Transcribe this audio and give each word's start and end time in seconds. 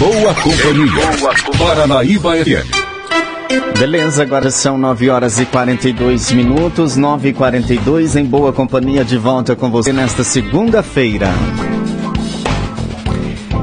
boa 0.00 0.34
companhia. 0.34 1.18
Boa 1.20 1.34
Paranaíba 1.58 2.32
FM. 2.36 3.78
Beleza, 3.78 4.22
agora 4.22 4.50
são 4.50 4.78
9 4.78 5.10
horas 5.10 5.38
e 5.38 5.44
42 5.44 6.32
minutos, 6.32 6.96
9 6.96 7.28
e 7.28 7.32
42 7.34 8.16
em 8.16 8.24
boa 8.24 8.50
companhia 8.50 9.04
de 9.04 9.18
volta 9.18 9.54
com 9.54 9.70
você 9.70 9.92
nesta 9.92 10.24
segunda-feira. 10.24 11.28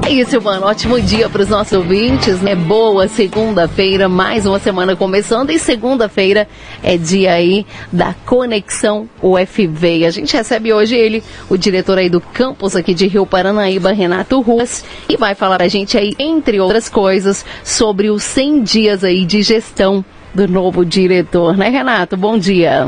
É 0.07 0.09
isso, 0.09 0.41
mano. 0.41 0.65
Ótimo 0.65 1.01
dia 1.01 1.27
para 1.27 1.41
os 1.41 1.49
nossos 1.49 1.73
ouvintes, 1.73 2.39
né? 2.39 2.55
Boa 2.55 3.09
segunda-feira, 3.09 4.07
mais 4.07 4.45
uma 4.45 4.57
semana 4.57 4.95
começando 4.95 5.49
e 5.49 5.59
segunda-feira 5.59 6.47
é 6.81 6.95
dia 6.95 7.33
aí 7.33 7.65
da 7.91 8.15
Conexão 8.25 9.09
UFV. 9.21 9.97
E 9.97 10.05
a 10.05 10.09
gente 10.09 10.33
recebe 10.33 10.71
hoje 10.71 10.95
ele, 10.95 11.21
o 11.49 11.57
diretor 11.57 11.97
aí 11.97 12.09
do 12.09 12.21
campus 12.21 12.73
aqui 12.73 12.93
de 12.93 13.05
Rio 13.05 13.25
Paranaíba, 13.25 13.91
Renato 13.91 14.39
Ruas, 14.39 14.85
e 15.09 15.17
vai 15.17 15.35
falar 15.35 15.61
a 15.61 15.67
gente 15.67 15.97
aí, 15.97 16.15
entre 16.17 16.57
outras 16.61 16.87
coisas, 16.87 17.45
sobre 17.61 18.09
os 18.09 18.23
100 18.23 18.63
dias 18.63 19.03
aí 19.03 19.25
de 19.25 19.41
gestão 19.41 20.05
do 20.33 20.47
novo 20.47 20.85
diretor, 20.85 21.57
né, 21.57 21.67
Renato? 21.67 22.15
Bom 22.15 22.37
dia. 22.37 22.87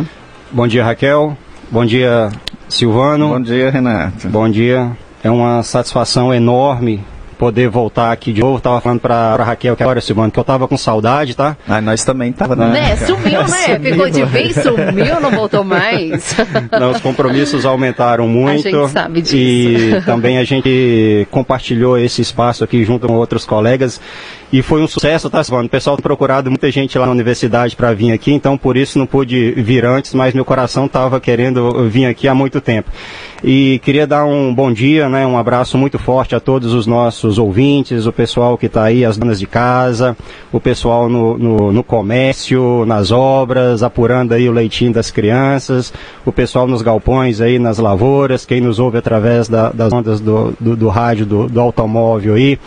Bom 0.49 0.65
dia, 0.65 0.85
Raquel. 0.85 1.37
Bom 1.69 1.85
dia, 1.85 2.29
Silvano. 2.69 3.27
Bom 3.27 3.41
dia, 3.41 3.69
Renato. 3.69 4.29
Bom 4.29 4.47
dia. 4.47 4.95
É 5.23 5.29
uma 5.29 5.63
satisfação 5.63 6.33
enorme 6.33 7.03
poder 7.39 7.69
voltar 7.69 8.11
aqui 8.11 8.33
de 8.33 8.41
novo. 8.41 8.59
Tava 8.59 8.81
falando 8.81 8.99
pra, 8.99 9.33
pra 9.33 9.43
Raquel 9.45 9.75
que 9.75 9.81
agora, 9.81 10.01
Silvano, 10.01 10.29
que 10.29 10.37
eu 10.37 10.43
tava 10.43 10.67
com 10.67 10.77
saudade, 10.77 11.35
tá? 11.35 11.55
Ah, 11.67 11.79
nós 11.79 12.03
também 12.03 12.33
tava, 12.33 12.53
né? 12.53 12.67
né? 12.67 12.95
Sumiu, 12.97 13.47
né? 13.47 13.79
Ficou 13.79 14.09
de 14.09 14.25
vez, 14.25 14.55
sumiu, 14.61 15.21
não 15.21 15.31
voltou 15.31 15.63
mais. 15.63 16.35
Não, 16.77 16.91
os 16.91 16.99
compromissos 16.99 17.65
aumentaram 17.65 18.27
muito. 18.27 18.67
A 18.67 18.71
gente 18.71 18.91
sabe 18.91 19.21
disso. 19.21 19.37
E 19.37 20.01
também 20.01 20.37
a 20.37 20.43
gente 20.43 21.25
compartilhou 21.31 21.97
esse 21.97 22.21
espaço 22.21 22.63
aqui 22.63 22.83
junto 22.83 23.07
com 23.07 23.13
outros 23.13 23.45
colegas. 23.45 24.01
E 24.51 24.63
foi 24.63 24.81
um 24.81 24.87
sucesso, 24.87 25.29
tá, 25.29 25.43
Silvano? 25.43 25.67
O 25.67 25.69
pessoal 25.69 25.95
tem 25.95 26.01
procurado 26.01 26.49
muita 26.49 26.71
gente 26.71 26.97
lá 26.97 27.05
na 27.05 27.11
universidade 27.11 27.75
para 27.75 27.93
vir 27.93 28.11
aqui, 28.11 28.31
então 28.31 28.57
por 28.57 28.75
isso 28.75 28.97
não 28.97 29.05
pude 29.05 29.51
vir 29.51 29.85
antes, 29.85 30.15
mas 30.15 30.33
meu 30.33 30.43
coração 30.43 30.87
estava 30.87 31.19
querendo 31.19 31.87
vir 31.87 32.05
aqui 32.05 32.27
há 32.27 32.33
muito 32.33 32.59
tempo. 32.59 32.89
E 33.43 33.79
queria 33.83 34.07
dar 34.07 34.25
um 34.25 34.53
bom 34.53 34.73
dia, 34.73 35.07
né, 35.07 35.25
um 35.25 35.37
abraço 35.37 35.77
muito 35.77 35.99
forte 35.99 36.35
a 36.35 36.39
todos 36.39 36.73
os 36.73 36.87
nossos 36.87 37.37
ouvintes, 37.37 38.07
o 38.07 38.11
pessoal 38.11 38.57
que 38.57 38.65
está 38.65 38.85
aí, 38.85 39.05
as 39.05 39.17
donas 39.17 39.39
de 39.39 39.45
casa, 39.45 40.17
o 40.51 40.59
pessoal 40.59 41.07
no, 41.07 41.37
no, 41.37 41.71
no, 41.71 41.83
comércio, 41.83 42.85
nas 42.87 43.11
obras, 43.11 43.83
apurando 43.83 44.33
aí 44.33 44.49
o 44.49 44.51
leitinho 44.51 44.91
das 44.91 45.11
crianças, 45.11 45.93
o 46.25 46.31
pessoal 46.31 46.67
nos 46.67 46.81
galpões 46.81 47.39
aí, 47.39 47.59
nas 47.59 47.77
lavouras, 47.77 48.47
quem 48.47 48.61
nos 48.61 48.79
ouve 48.79 48.97
através 48.97 49.47
da, 49.47 49.69
das 49.69 49.93
ondas 49.93 50.19
do, 50.19 50.55
do, 50.59 50.75
do 50.75 50.87
rádio, 50.87 51.25
do, 51.27 51.47
do 51.47 51.61
automóvel 51.61 52.33
aí. 52.33 52.57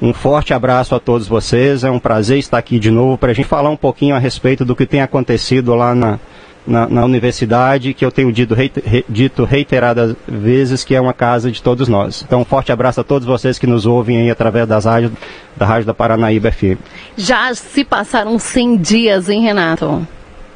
Um 0.00 0.12
forte 0.12 0.52
abraço 0.52 0.94
a 0.94 1.00
todos 1.00 1.26
vocês. 1.26 1.84
É 1.84 1.90
um 1.90 1.98
prazer 1.98 2.38
estar 2.38 2.58
aqui 2.58 2.78
de 2.78 2.90
novo 2.90 3.16
para 3.16 3.30
a 3.30 3.34
gente 3.34 3.46
falar 3.46 3.70
um 3.70 3.76
pouquinho 3.76 4.14
a 4.14 4.18
respeito 4.18 4.64
do 4.64 4.76
que 4.76 4.84
tem 4.84 5.00
acontecido 5.00 5.74
lá 5.74 5.94
na, 5.94 6.18
na, 6.66 6.88
na 6.88 7.04
universidade, 7.04 7.94
que 7.94 8.04
eu 8.04 8.10
tenho 8.10 8.30
dito, 8.32 8.54
reiter, 8.54 9.04
dito 9.08 9.44
reiteradas 9.44 10.14
vezes 10.26 10.84
que 10.84 10.94
é 10.94 11.00
uma 11.00 11.14
casa 11.14 11.50
de 11.50 11.62
todos 11.62 11.88
nós. 11.88 12.22
Então, 12.26 12.40
um 12.40 12.44
forte 12.44 12.72
abraço 12.72 13.00
a 13.00 13.04
todos 13.04 13.26
vocês 13.26 13.58
que 13.58 13.66
nos 13.66 13.86
ouvem 13.86 14.18
aí 14.18 14.30
através 14.30 14.68
das 14.68 14.84
rádios, 14.84 15.12
da 15.56 15.64
Rádio 15.64 15.86
da 15.86 15.94
Paranaíba 15.94 16.50
FM. 16.50 16.78
Já 17.16 17.54
se 17.54 17.84
passaram 17.84 18.38
100 18.38 18.76
dias, 18.78 19.28
hein, 19.28 19.42
Renato? 19.42 20.06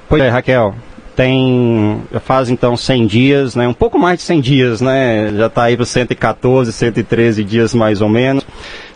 Pois 0.08 0.22
é, 0.22 0.28
Raquel 0.28 0.74
tem, 1.20 2.02
faz 2.24 2.48
então 2.48 2.78
100 2.78 3.06
dias, 3.06 3.55
né, 3.55 3.68
um 3.68 3.74
pouco 3.74 3.98
mais 3.98 4.20
de 4.20 4.24
100 4.24 4.41
dias, 4.41 4.80
né, 4.80 5.30
já 5.36 5.48
está 5.48 5.64
aí 5.64 5.77
para 5.77 5.84
114, 5.84 6.72
113 6.72 7.44
dias 7.44 7.74
mais 7.74 8.00
ou 8.00 8.08
menos. 8.08 8.42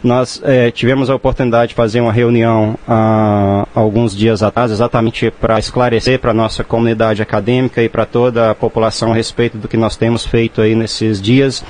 Nós 0.05 0.39
é, 0.45 0.71
tivemos 0.71 1.09
a 1.09 1.15
oportunidade 1.15 1.71
de 1.71 1.75
fazer 1.75 2.03
uma 2.03 2.13
reunião 2.13 2.79
há 2.87 3.67
alguns 3.75 4.15
dias 4.15 4.43
atrás, 4.43 4.71
exatamente 4.71 5.31
para 5.31 5.59
esclarecer 5.59 6.19
para 6.19 6.31
a 6.31 6.35
nossa 6.35 6.63
comunidade 6.63 7.23
acadêmica 7.23 7.83
e 7.83 7.89
para 7.89 8.05
toda 8.05 8.51
a 8.51 8.55
população 8.55 9.13
a 9.13 9.15
respeito 9.15 9.57
do 9.57 9.67
que 9.67 9.79
nós 9.79 9.97
temos 9.97 10.27
feito 10.27 10.61
aí 10.61 10.75
nesses 10.75 11.23
dias. 11.23 11.65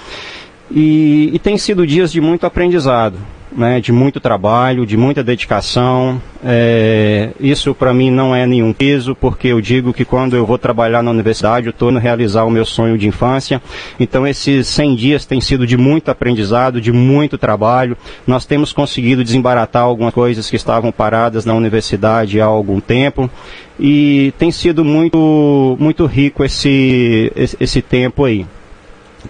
E, 0.69 1.31
e 1.33 1.39
tem 1.39 1.57
sido 1.57 1.87
dias 1.87 2.11
de 2.11 2.21
muito 2.21 2.45
aprendizado 2.45 3.19
né, 3.55 3.81
de 3.81 3.93
muito 3.93 4.21
trabalho, 4.21 4.85
de 4.85 4.97
muita 4.97 5.23
dedicação. 5.23 6.21
É, 6.45 7.31
isso 7.41 7.75
para 7.75 7.95
mim 7.95 8.11
não 8.11 8.35
é 8.35 8.47
nenhum 8.47 8.73
peso, 8.73 9.15
porque 9.15 9.49
eu 9.49 9.61
digo 9.61 9.93
que 9.93 10.05
quando 10.05 10.37
eu 10.37 10.45
vou 10.45 10.59
trabalhar 10.59 11.03
na 11.03 11.11
universidade, 11.11 11.67
eu 11.67 11.71
estou 11.71 11.91
no 11.91 11.99
realizar 11.99 12.45
o 12.45 12.51
meu 12.51 12.65
sonho 12.65 12.99
de 12.99 13.07
infância. 13.07 13.63
Então 13.99 14.27
esses 14.27 14.67
100 14.67 14.97
dias 14.97 15.25
têm 15.25 15.41
sido 15.41 15.67
de 15.67 15.77
muito 15.77 16.11
aprendizado, 16.11 16.81
de 16.81 16.93
muito 16.93 17.39
trabalho. 17.39 17.97
Nós 18.27 18.45
temos 18.45 18.73
conseguido 18.73 19.23
desembaratar 19.23 19.83
algumas 19.83 20.13
coisas 20.13 20.51
que 20.51 20.57
estavam 20.57 20.91
paradas 20.91 21.45
na 21.45 21.55
universidade 21.55 22.41
há 22.41 22.47
algum 22.47 22.81
tempo. 22.81 23.31
E 23.79 24.33
tem 24.39 24.53
sido 24.53 24.85
muito, 24.85 25.77
muito 25.81 26.07
rico 26.07 26.45
esse, 26.45 27.33
esse, 27.35 27.57
esse 27.59 27.83
tempo 27.83 28.25
aí. 28.25 28.47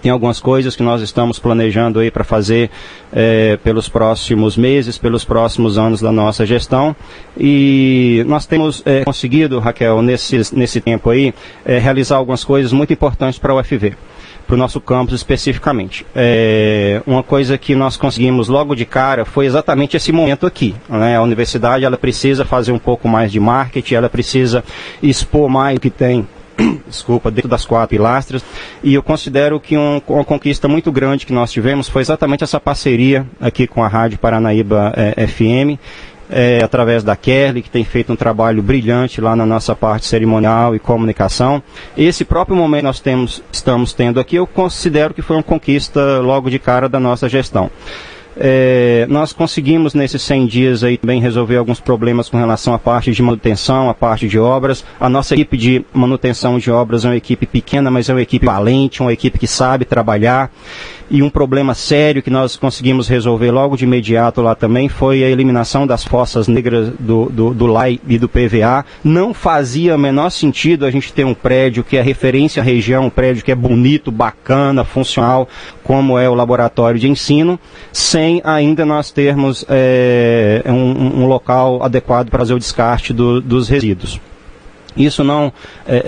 Tem 0.03 0.11
algumas 0.11 0.41
coisas 0.41 0.77
que 0.77 0.83
nós 0.83 1.03
estamos 1.03 1.39
planejando 1.39 1.99
aí 1.99 2.11
para 2.11 2.25
fazer 2.25 2.71
é, 3.13 3.57
pelos 3.59 3.89
próximos 3.89 4.57
meses, 4.57 4.99
pelos 4.99 5.25
próximos 5.25 5.79
anos 5.79 6.01
da 6.01 6.13
nossa 6.13 6.45
gestão. 6.45 6.95
E 7.39 8.25
nós 8.27 8.47
temos 8.47 8.83
é, 8.85 9.05
conseguido, 9.05 9.59
Raquel, 9.59 10.03
nesse, 10.03 10.55
nesse 10.55 10.81
tempo 10.81 11.11
aí, 11.11 11.33
é, 11.65 11.79
realizar 11.79 12.17
algumas 12.17 12.45
coisas 12.45 12.73
muito 12.73 12.93
importantes 12.93 13.39
para 13.39 13.55
o 13.55 13.61
UFV 13.61 13.95
para 14.47 14.55
o 14.55 14.59
nosso 14.59 14.81
campus 14.81 15.15
especificamente. 15.15 16.07
É, 16.15 17.03
uma 17.07 17.23
coisa 17.23 17.57
que 17.57 17.75
nós 17.75 17.97
conseguimos 17.97 18.49
logo 18.49 18.75
de 18.75 18.85
cara 18.85 19.25
foi 19.25 19.47
exatamente 19.47 19.97
esse 19.97 20.13
momento 20.13 20.47
aqui. 20.47 20.75
Né? 20.89 21.17
A 21.17 21.23
universidade 21.23 21.85
ela 21.85 21.97
precisa 21.97 22.45
fazer 22.45 22.73
um 22.73 22.79
pouco 22.79 23.09
mais 23.09 23.33
de 23.33 23.41
marketing, 23.41 23.95
ela 23.95 24.09
precisa 24.09 24.63
expor 25.03 25.49
mais 25.49 25.77
o 25.79 25.81
que 25.81 25.91
tem 25.91 26.27
desculpa, 26.87 27.31
dentro 27.31 27.49
das 27.49 27.65
quatro 27.65 27.89
pilastras. 27.89 28.45
E 28.83 28.95
eu 28.95 29.03
considero 29.03 29.61
que 29.61 29.77
um, 29.77 30.01
uma 30.09 30.25
conquista 30.25 30.69
muito 30.69 30.91
grande 30.93 31.27
que 31.27 31.33
nós 31.33 31.53
tivemos 31.53 31.89
foi 31.89 32.03
exatamente 32.03 32.45
essa 32.45 32.61
parceria 32.61 33.27
aqui 33.41 33.67
com 33.67 33.83
a 33.83 33.89
Rádio 33.89 34.19
Paranaíba 34.19 34.93
é, 34.97 35.27
FM. 35.27 35.79
É, 36.31 36.65
através 36.65 37.05
da 37.05 37.15
Kelly, 37.15 37.61
que 37.61 37.69
tem 37.69 37.85
feito 37.85 38.11
um 38.11 38.17
trabalho 38.17 38.63
brilhante 38.63 39.21
lá 39.21 39.37
na 39.37 39.45
nossa 39.45 39.77
parte 39.77 40.07
cerimonial 40.07 40.75
e 40.75 40.79
comunicação. 40.79 41.63
Esse 41.95 42.25
próprio 42.25 42.57
momento 42.57 42.81
que 42.81 42.87
nós 42.87 42.99
temos, 42.99 43.43
estamos 43.53 43.93
tendo 43.93 44.19
aqui, 44.19 44.37
eu 44.37 44.47
considero 44.47 45.13
que 45.13 45.21
foi 45.21 45.37
uma 45.37 45.43
conquista 45.43 46.21
logo 46.21 46.49
de 46.49 46.59
cara 46.59 46.89
da 46.89 46.99
nossa 46.99 47.29
gestão. 47.29 47.71
É, 48.37 49.07
nós 49.09 49.33
conseguimos 49.33 49.95
nesses 49.95 50.23
100 50.23 50.47
dias 50.47 50.85
aí 50.85 50.97
também 50.97 51.21
resolver 51.21 51.57
alguns 51.57 51.81
problemas 51.81 52.29
com 52.29 52.37
relação 52.37 52.75
à 52.75 52.79
parte 52.79 53.13
de 53.13 53.23
manutenção, 53.23 53.89
à 53.89 53.95
parte 53.95 54.27
de 54.27 54.39
obras. 54.39 54.85
A 54.99 55.09
nossa 55.09 55.35
equipe 55.35 55.57
de 55.57 55.85
manutenção 55.93 56.59
de 56.59 56.71
obras 56.71 57.05
é 57.05 57.09
uma 57.09 57.17
equipe 57.17 57.47
pequena, 57.47 57.91
mas 57.91 58.09
é 58.09 58.15
uma 58.15 58.23
equipe 58.23 58.45
valente, 58.45 59.01
uma 59.03 59.13
equipe 59.13 59.39
que 59.39 59.47
sabe 59.47 59.85
trabalhar 59.85 60.51
e 61.11 61.23
um 61.23 61.31
problema 61.31 61.75
sério 61.75 62.23
que 62.23 62.31
nós 62.31 62.57
conseguimos 62.57 63.09
resolver 63.09 63.51
logo 63.51 63.77
de 63.77 63.85
imediato 63.85 64.41
lá 64.41 64.55
também 64.55 64.89
foi 64.89 65.23
a 65.23 65.29
eliminação 65.29 65.87
das 65.87 66.05
fossas 66.05 66.49
negras 66.49 66.91
do, 66.99 67.27
do, 67.27 67.55
do 67.55 67.67
LAI 67.67 68.01
e 68.07 68.19
do 68.19 68.29
PVA. 68.29 68.85
Não 69.03 69.35
fazia 69.35 69.99
menor 69.99 70.31
sentido 70.31 70.87
a 70.87 70.91
gente 70.91 71.13
ter 71.13 71.25
um 71.25 71.35
prédio 71.35 71.85
que 71.85 71.97
é 71.97 72.03
referência 72.03 72.63
à 72.63 72.65
região, 72.65 73.07
um 73.07 73.11
prédio 73.11 73.45
que 73.45 73.53
é 73.53 73.55
bonito, 73.55 74.11
bacana, 74.11 74.85
funcional, 74.85 75.49
como 75.83 76.19
é 76.19 76.29
o 76.29 76.35
laboratório 76.35 76.99
de 76.99 77.09
ensino, 77.09 77.59
sem 77.93 78.41
ainda 78.45 78.85
nós 78.85 79.11
termos 79.11 79.65
é, 79.69 80.63
um, 80.67 81.23
um, 81.23 81.27
local 81.27 81.83
adequado 81.83 82.31
para 82.31 82.41
fazer 82.41 82.55
o 82.55 82.59
descarte 82.59 83.13
do, 83.13 83.41
dos 83.41 83.69
resíduos. 83.69 84.21
Isso 84.97 85.25
não 85.25 85.53
é, 85.87 86.03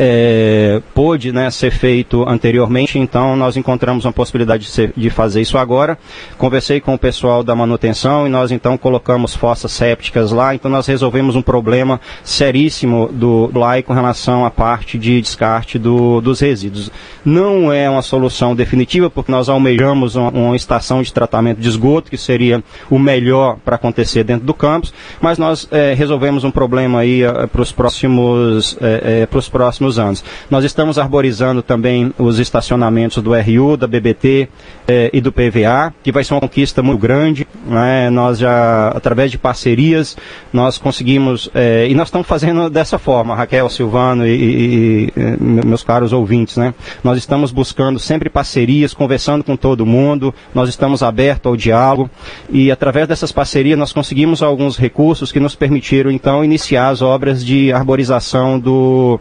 é, 0.79 0.83
pôde 0.95 1.33
né, 1.33 1.51
ser 1.51 1.71
feito 1.71 2.29
anteriormente, 2.29 2.99
então 2.99 3.37
nós 3.37 3.57
encontramos 3.57 4.05
uma 4.05 4.13
possibilidade 4.13 4.65
de, 4.65 4.71
ser, 4.71 4.93
de, 4.97 5.11
fazer 5.11 5.41
isso 5.41 5.59
agora. 5.59 5.99
Conversei 6.39 6.81
com 6.81 6.95
o 6.95 6.99
pessoal 6.99 7.43
da 7.43 7.55
manutenção 7.55 8.27
e 8.27 8.31
nós 8.31 8.53
então 8.53 8.79
colocamos 8.79 9.35
fossas 9.35 9.73
sépticas 9.73 10.31
lá, 10.31 10.55
então 10.55 10.71
nós 10.71 10.87
resolvemos 10.87 11.35
um 11.35 11.43
problema 11.43 12.01
seríssimo 12.23 13.09
do 13.13 13.51
LAI 13.55 13.83
com 13.83 13.93
relação 13.93 14.45
à 14.45 14.51
parte 14.51 14.99
de 14.99 15.21
descarte 15.21 15.79
do, 15.79 16.21
dos 16.21 16.41
resíduos. 16.41 16.91
Não 17.25 17.73
é 17.73 17.91
uma 17.91 18.03
solução 18.03 18.55
definitiva, 18.55 19.11
porque 19.11 19.33
nós 19.33 19.49
almejamos 19.49 20.15
uma, 20.15 20.31
uma 20.31 20.57
estação 20.57 21.03
de 21.03 21.13
tratamento 21.13 21.61
de 21.61 21.69
esgoto, 21.69 22.11
que 22.11 22.17
seria 22.17 22.63
o 22.89 22.99
melhor 22.99 23.57
para 23.65 23.77
acontecer 23.77 24.23
dentro 24.23 24.47
do 24.47 24.55
campus, 24.55 24.93
mas 25.21 25.39
nós 25.39 25.67
é, 25.71 25.95
resolvemos 25.95 26.45
um 26.45 26.51
problema 26.51 27.01
aí 27.01 27.23
é, 27.23 27.47
para 27.47 27.63
os 27.63 27.73
próximos 27.73 28.76
é, 28.81 29.23
é, 29.23 29.27
próximos 29.51 29.99
anos. 29.99 30.25
Nós 30.51 30.65
estamos 30.65 30.99
arborizando 30.99 31.63
também 31.63 32.13
os 32.19 32.39
estacionamentos 32.39 33.23
do 33.23 33.33
RU, 33.35 33.77
da 33.77 33.87
BBT 33.87 34.49
é, 34.87 35.11
e 35.13 35.21
do 35.21 35.33
PVA, 35.33 35.93
que 36.03 36.13
vai 36.13 36.25
ser 36.25 36.35
uma 36.35 36.41
conquista 36.41 36.83
muito 36.83 37.01
grande. 37.01 37.47
Né? 37.67 38.11
Nós 38.11 38.39
já, 38.39 38.89
através 38.89 39.31
de 39.31 39.39
parcerias, 39.39 40.17
nós 40.53 40.79
conseguimos, 40.79 41.51
é, 41.55 41.87
e 41.89 41.95
nós 41.95 42.09
estamos 42.09 42.27
fazendo 42.27 42.71
dessa 42.71 42.99
forma, 42.99 43.35
Raquel, 43.35 43.69
Silvano 43.69 44.27
e, 44.27 44.31
e, 44.31 45.13
e 45.17 45.67
meus 45.67 45.83
caros 45.83 46.13
ouvintes, 46.13 46.57
né? 46.57 46.75
Nós 47.03 47.19
estamos 47.19 47.53
buscando 47.53 47.99
sempre 47.99 48.29
parcerias, 48.31 48.95
conversando 48.95 49.45
com 49.45 49.57
todo 49.57 49.87
mundo, 49.87 50.35
nós 50.55 50.69
estamos 50.69 51.03
abertos 51.03 51.51
ao 51.51 51.57
diálogo 51.57 52.11
e 52.51 52.71
através 52.71 53.09
dessas 53.09 53.33
parcerias 53.33 53.79
nós 53.79 53.93
conseguimos 53.93 54.43
alguns 54.43 54.77
recursos 54.77 55.33
que 55.33 55.41
nos 55.41 55.55
permitiram 55.55 56.11
então 56.11 56.45
iniciar 56.45 56.89
as 56.89 57.03
obras 57.03 57.45
de 57.45 57.73
arborização 57.73 58.59
do 58.67 59.21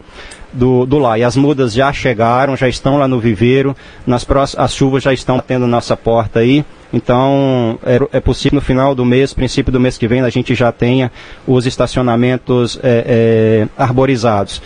do, 0.52 0.86
do. 0.86 1.16
E 1.16 1.22
as 1.22 1.36
mudas 1.36 1.74
já 1.74 1.92
chegaram, 1.92 2.56
já 2.56 2.68
estão 2.68 2.98
lá 2.98 3.06
no 3.06 3.20
viveiro, 3.20 3.76
nas 4.06 4.24
próximas, 4.24 4.64
as 4.64 4.74
chuvas 4.74 5.02
já 5.02 5.12
estão 5.12 5.36
batendo 5.36 5.66
nossa 5.66 5.96
porta 5.96 6.40
aí. 6.40 6.64
Então, 6.92 7.78
é, 7.84 8.16
é, 8.16 8.20
possível 8.20 8.56
no 8.56 8.60
final 8.60 8.94
do 8.94 9.04
mês, 9.04 9.34
princípio 9.34 9.72
do 9.72 9.78
mês 9.78 9.98
que 9.98 10.08
vem, 10.08 10.22
a 10.22 10.30
gente 10.30 10.54
já 10.54 10.72
tenha 10.72 11.12
os 11.46 11.66
estacionamentos 11.66 12.78
é, 12.82 13.04
é, 13.06 13.68
arborizados. 13.76 14.62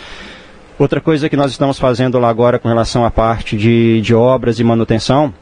Outra 0.79 1.01
coisa 1.01 1.29
que 1.29 1.35
nós 1.35 1.51
estamos 1.51 1.77
fazendo 1.77 2.17
lá 2.17 2.29
agora 2.29 2.57
com 2.57 2.67
relação 2.67 3.05
à 3.05 3.11
parte 3.11 3.57
de, 3.57 4.01
de 4.01 4.15
obras 4.15 4.59
e 4.59 4.63
manutenção, 4.63 5.33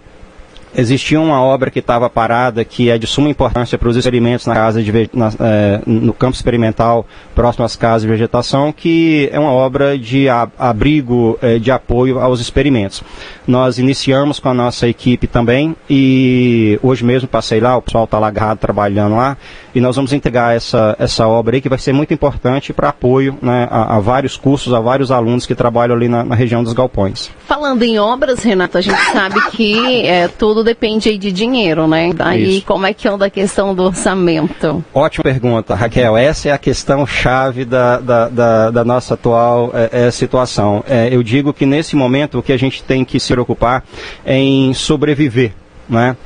existia 0.75 1.19
uma 1.19 1.41
obra 1.41 1.71
que 1.71 1.79
estava 1.79 2.09
parada 2.09 2.63
que 2.63 2.89
é 2.89 2.97
de 2.97 3.07
suma 3.07 3.29
importância 3.29 3.77
para 3.77 3.89
os 3.89 3.95
experimentos 3.95 4.45
na 4.45 4.53
casa 4.53 4.81
de, 4.81 5.09
na, 5.13 5.31
é, 5.39 5.81
no 5.85 6.13
campo 6.13 6.35
experimental 6.35 7.05
próximo 7.33 7.65
às 7.65 7.75
casas 7.75 8.03
de 8.03 8.07
vegetação, 8.07 8.71
que 8.71 9.29
é 9.31 9.39
uma 9.39 9.51
obra 9.51 9.97
de 9.97 10.27
abrigo 10.29 11.37
é, 11.41 11.57
de 11.57 11.71
apoio 11.71 12.19
aos 12.19 12.39
experimentos. 12.39 13.03
Nós 13.47 13.79
iniciamos 13.79 14.39
com 14.39 14.49
a 14.49 14.53
nossa 14.53 14.87
equipe 14.87 15.27
também 15.27 15.75
e 15.89 16.79
hoje 16.83 17.03
mesmo 17.03 17.27
passei 17.27 17.59
lá, 17.59 17.77
o 17.77 17.81
pessoal 17.81 18.03
está 18.03 18.19
lá 18.19 18.27
agarrado 18.27 18.59
trabalhando 18.59 19.15
lá 19.15 19.37
e 19.73 19.79
nós 19.79 19.95
vamos 19.95 20.13
entregar 20.13 20.55
essa, 20.55 20.95
essa 20.99 21.27
obra 21.27 21.55
aí 21.55 21.61
que 21.61 21.69
vai 21.69 21.77
ser 21.77 21.93
muito 21.93 22.13
importante 22.13 22.73
para 22.73 22.89
apoio 22.89 23.37
né, 23.41 23.67
a, 23.69 23.97
a, 23.97 23.99
vários 23.99 24.35
cursos, 24.35 24.73
a 24.73 24.79
vários 24.79 25.11
alunos 25.11 25.45
que 25.45 25.55
trabalham 25.55 25.95
ali 25.95 26.07
na, 26.07 26.23
na, 26.23 26.35
região 26.35 26.63
dos 26.63 26.73
galpões. 26.73 27.29
Falando 27.47 27.83
em 27.83 27.99
obras, 27.99 28.43
Renato, 28.43 28.77
a 28.77 28.81
gente 28.81 28.99
sabe 29.11 29.39
que 29.51 30.05
é, 30.05 30.27
tudo 30.59 30.63
depende 30.63 31.17
de 31.17 31.31
dinheiro, 31.31 31.87
né? 31.87 32.11
Aí 32.19 32.57
Isso. 32.57 32.65
como 32.65 32.85
é 32.85 32.93
que 32.93 33.07
anda 33.07 33.25
a 33.25 33.29
questão 33.29 33.73
do 33.73 33.83
orçamento? 33.83 34.83
Ótima 34.93 35.23
pergunta, 35.23 35.73
Raquel. 35.73 36.17
Essa 36.17 36.49
é 36.49 36.51
a 36.51 36.57
questão 36.57 37.07
chave 37.07 37.63
da, 37.63 37.99
da, 37.99 38.27
da, 38.27 38.71
da 38.71 38.85
nossa 38.85 39.13
atual 39.13 39.71
é, 39.73 40.11
situação. 40.11 40.83
É, 40.87 41.07
eu 41.11 41.23
digo 41.23 41.53
que 41.53 41.65
nesse 41.65 41.95
momento 41.95 42.39
o 42.39 42.43
que 42.43 42.51
a 42.51 42.57
gente 42.57 42.83
tem 42.83 43.05
que 43.05 43.19
se 43.19 43.31
preocupar 43.31 43.83
é 44.25 44.37
em 44.37 44.73
sobreviver, 44.73 45.53
né? 45.87 46.17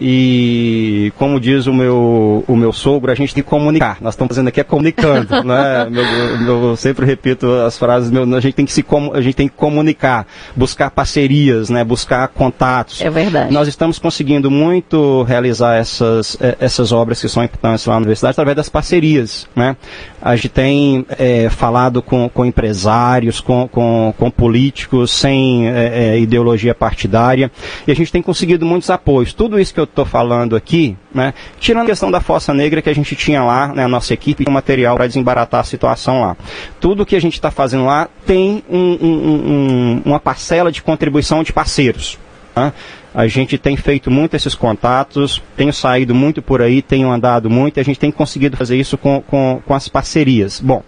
E 0.00 1.12
como 1.16 1.38
diz 1.40 1.66
o 1.66 1.72
meu, 1.72 2.44
o 2.46 2.56
meu 2.56 2.72
sogro, 2.72 3.10
a 3.12 3.14
gente 3.14 3.34
tem 3.34 3.42
que 3.42 3.48
comunicar. 3.48 3.98
Nós 4.00 4.14
estamos 4.14 4.34
fazendo 4.34 4.48
aqui 4.48 4.60
é 4.60 4.64
comunicando, 4.64 5.28
né? 5.44 5.88
Meu, 5.90 6.70
eu 6.70 6.76
sempre 6.76 7.06
repito 7.06 7.50
as 7.52 7.78
frases, 7.78 8.10
meu, 8.10 8.22
a 8.34 8.40
gente 8.40 8.54
tem 8.54 8.64
que 8.64 8.72
se 8.72 8.84
a 9.12 9.20
gente 9.20 9.34
tem 9.34 9.48
que 9.48 9.54
comunicar, 9.54 10.26
buscar 10.54 10.90
parcerias, 10.90 11.70
né? 11.70 11.84
Buscar 11.84 12.28
contatos. 12.28 13.00
É 13.00 13.10
verdade. 13.10 13.52
Nós 13.52 13.68
estamos 13.68 13.98
conseguindo 13.98 14.50
muito 14.50 15.22
realizar 15.22 15.76
essas, 15.76 16.36
eh, 16.40 16.56
essas 16.60 16.92
obras 16.92 17.20
que 17.20 17.28
são 17.28 17.42
importantes 17.44 17.86
lá 17.86 17.94
na 17.94 17.98
universidade 17.98 18.32
através 18.32 18.56
das 18.56 18.68
parcerias, 18.68 19.48
né? 19.54 19.76
A 20.20 20.36
gente 20.36 20.48
tem 20.48 21.04
é, 21.18 21.50
falado 21.50 22.00
com, 22.00 22.28
com 22.28 22.44
empresários, 22.46 23.40
com, 23.40 23.68
com, 23.68 24.14
com 24.16 24.30
políticos 24.30 25.10
sem 25.10 25.68
é, 25.68 26.18
ideologia 26.18 26.74
partidária 26.74 27.50
e 27.86 27.92
a 27.92 27.94
gente 27.94 28.10
tem 28.10 28.22
conseguido 28.22 28.64
muitos 28.64 28.88
apoios. 28.90 29.32
Tudo 29.34 29.60
isso 29.60 29.74
que 29.74 29.80
eu 29.80 29.83
estou 29.84 30.04
falando 30.04 30.56
aqui, 30.56 30.96
né, 31.12 31.34
tirando 31.58 31.84
a 31.84 31.86
questão 31.86 32.10
da 32.10 32.20
fossa 32.20 32.52
negra 32.52 32.82
que 32.82 32.90
a 32.90 32.94
gente 32.94 33.14
tinha 33.14 33.42
lá, 33.42 33.68
né, 33.68 33.84
a 33.84 33.88
nossa 33.88 34.12
equipe, 34.12 34.44
com 34.44 34.50
material 34.50 34.96
para 34.96 35.06
desembaratar 35.06 35.60
a 35.60 35.64
situação 35.64 36.20
lá. 36.20 36.36
Tudo 36.80 37.06
que 37.06 37.16
a 37.16 37.20
gente 37.20 37.34
está 37.34 37.50
fazendo 37.50 37.84
lá 37.84 38.08
tem 38.26 38.62
um, 38.68 38.78
um, 38.78 39.06
um, 39.06 40.02
uma 40.04 40.20
parcela 40.20 40.70
de 40.70 40.82
contribuição 40.82 41.42
de 41.42 41.52
parceiros. 41.52 42.18
Né? 42.54 42.72
A 43.14 43.28
gente 43.28 43.56
tem 43.56 43.76
feito 43.76 44.10
muito 44.10 44.34
esses 44.34 44.54
contatos, 44.54 45.40
tenho 45.56 45.72
saído 45.72 46.14
muito 46.14 46.42
por 46.42 46.60
aí, 46.60 46.82
tenho 46.82 47.10
andado 47.10 47.48
muito, 47.48 47.76
e 47.76 47.80
a 47.80 47.84
gente 47.84 47.98
tem 47.98 48.10
conseguido 48.10 48.56
fazer 48.56 48.76
isso 48.76 48.98
com, 48.98 49.22
com, 49.22 49.62
com 49.64 49.74
as 49.74 49.88
parcerias. 49.88 50.60
Bom, 50.60 50.82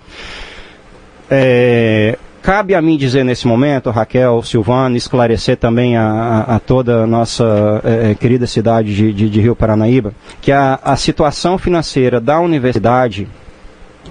é, 1.31 2.19
cabe 2.47 2.77
a 2.77 2.81
mim 2.81 2.97
dizer 2.97 3.25
nesse 3.25 3.45
momento, 3.45 3.91
Raquel, 3.91 4.41
Silvana, 4.45 4.97
esclarecer 4.97 5.57
também 5.57 5.97
a, 5.97 6.43
a, 6.43 6.61
toda 6.61 7.03
a 7.03 7.07
nossa 7.07 7.81
é, 7.83 8.15
querida 8.15 8.47
cidade 8.47 8.95
de, 8.95 9.13
de, 9.13 9.29
de 9.29 9.41
Rio 9.41 9.57
Paranaíba, 9.57 10.15
que 10.41 10.53
a, 10.53 10.79
a 10.81 10.95
situação 10.95 11.59
financeira 11.59 12.21
da 12.21 12.39
universidade 12.39 13.27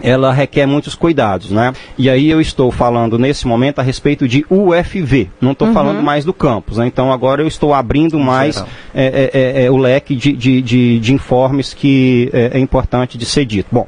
ela 0.01 0.31
requer 0.31 0.65
muitos 0.65 0.95
cuidados, 0.95 1.51
né? 1.51 1.73
E 1.97 2.09
aí 2.09 2.29
eu 2.29 2.41
estou 2.41 2.71
falando 2.71 3.17
nesse 3.17 3.47
momento 3.47 3.79
a 3.79 3.83
respeito 3.83 4.27
de 4.27 4.45
UFV, 4.49 5.29
não 5.39 5.51
estou 5.51 5.67
uhum. 5.67 5.73
falando 5.73 6.01
mais 6.01 6.25
do 6.25 6.33
campus, 6.33 6.77
né? 6.77 6.87
Então 6.87 7.11
agora 7.11 7.41
eu 7.41 7.47
estou 7.47 7.73
abrindo 7.73 8.19
mais 8.19 8.63
é, 8.93 9.05
é, 9.05 9.31
é, 9.33 9.65
é, 9.65 9.71
o 9.71 9.77
leque 9.77 10.15
de, 10.15 10.33
de, 10.33 10.61
de, 10.61 10.99
de 10.99 11.13
informes 11.13 11.73
que 11.73 12.29
é, 12.33 12.51
é, 12.53 12.59
importante 12.59 13.17
de 13.17 13.25
ser 13.25 13.45
dito. 13.45 13.67
Bom, 13.71 13.87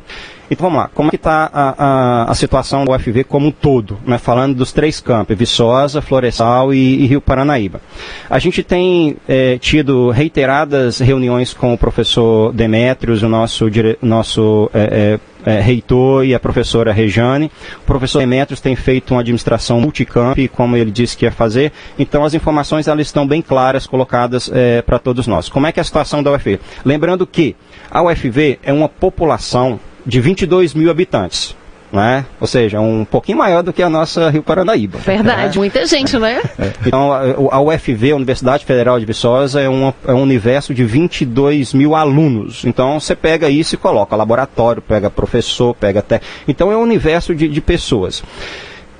então 0.50 0.69
vamos 0.69 0.83
lá, 0.83 0.89
como 0.94 1.09
é 1.09 1.12
que 1.12 1.18
está 1.18 1.50
a, 1.54 1.75
a, 1.77 2.31
a, 2.31 2.36
situação 2.36 2.86
do 2.86 2.94
UFV 2.94 3.25
como 3.25 3.48
um 3.48 3.51
todo, 3.51 3.98
né? 4.06 4.18
falando 4.18 4.56
dos 4.56 4.71
três 4.71 5.01
campos, 5.01 5.38
Viçosa, 5.38 6.01
Florestal 6.01 6.74
e, 6.74 7.03
e 7.03 7.06
Rio 7.06 7.19
Paranaíba. 7.19 7.81
A 8.30 8.39
gente 8.39 8.63
tem 8.63 9.18
é, 9.27 9.57
tido 9.57 10.10
reiteradas 10.10 11.00
reuniões 11.00 11.53
com 11.53 11.74
o 11.74 11.77
professor 11.77 12.53
Demetrios, 12.53 13.24
o 13.24 13.27
nosso, 13.27 13.69
dire, 13.69 13.98
nosso 14.01 14.69
é, 14.74 15.19
é, 15.48 15.62
reitor 15.62 16.26
e 16.26 16.36
a 16.36 16.40
professora 16.40 16.92
Rejane. 16.92 17.50
O 17.78 17.86
professor 17.86 18.20
Demetrios 18.20 18.60
tem 18.60 18.76
feito 18.76 19.14
uma 19.14 19.22
administração 19.22 19.80
multicamp, 19.80 20.38
como 20.52 20.76
ele 20.76 20.92
disse 20.92 21.16
que 21.16 21.24
ia 21.24 21.32
fazer. 21.32 21.72
Então 21.98 22.26
as 22.26 22.34
informações 22.34 22.86
elas 22.86 23.08
estão 23.08 23.26
bem 23.26 23.42
claras, 23.42 23.88
colocadas 23.88 24.52
é, 24.54 24.82
para 24.82 25.00
todos 25.00 25.26
nós. 25.26 25.48
Como 25.48 25.66
é 25.66 25.72
que 25.72 25.80
é 25.80 25.82
a 25.82 25.86
situação 25.86 26.22
da 26.22 26.34
UFV? 26.34 26.60
Lembrando 26.84 27.26
que 27.26 27.56
a 27.90 28.04
UFV 28.04 28.60
é 28.62 28.74
uma 28.74 28.90
população 28.90 29.80
de 30.06 30.20
22 30.20 30.74
mil 30.74 30.92
habitantes. 30.92 31.56
Né? 31.92 32.25
Ou 32.42 32.48
seja, 32.48 32.81
um 32.81 33.06
pouquinho 33.06 33.38
maior 33.38 33.63
do 33.63 33.72
que 33.72 33.81
a 33.81 33.89
nossa 33.89 34.30
Rio 34.30 34.44
Paranaíba. 34.44 34.98
Verdade, 35.00 35.57
né? 35.57 35.60
muita 35.60 35.86
gente, 35.86 36.18
né? 36.19 36.42
É. 36.60 36.72
Então, 36.86 37.12
a 37.13 37.62
UFV, 37.62 38.12
a 38.12 38.16
Universidade 38.16 38.66
Federal 38.66 39.00
de 39.00 39.06
Viçosa, 39.06 39.62
é, 39.62 39.69
uma, 39.69 39.94
é 40.06 40.13
um 40.13 40.22
universo 40.22 40.74
de 40.74 40.84
22 40.84 41.74
mil 41.74 41.95
alunos. 41.95 42.66
Então, 42.66 43.00
você 43.00 43.16
pega 43.16 43.50
isso 43.50 43.75
e 43.75 43.78
coloca 43.78 44.16
laboratório, 44.18 44.81
pega 44.81 45.10
professor, 45.10 45.74
pega 45.74 46.00
até. 46.00 46.19
Então, 46.45 46.72
é 46.72 46.75
um 46.75 46.81
universo 46.81 47.34
de, 47.34 47.48
de 47.48 47.62
pessoas. 47.62 48.22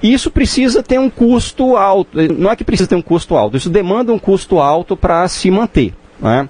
Isso 0.02 0.30
precisa 0.30 0.82
ter 0.82 1.00
um 1.00 1.10
custo 1.10 1.76
alto. 1.76 2.18
Não 2.38 2.52
é 2.52 2.56
que 2.56 2.64
precisa 2.64 2.88
ter 2.88 2.96
um 2.96 3.02
custo 3.02 3.36
alto, 3.36 3.58
isso 3.58 3.70
demanda 3.70 4.14
um 4.14 4.20
custo 4.20 4.60
alto 4.60 4.96
para 4.96 5.28
se 5.28 5.50
manter. 5.50 5.94
Né? 6.20 6.48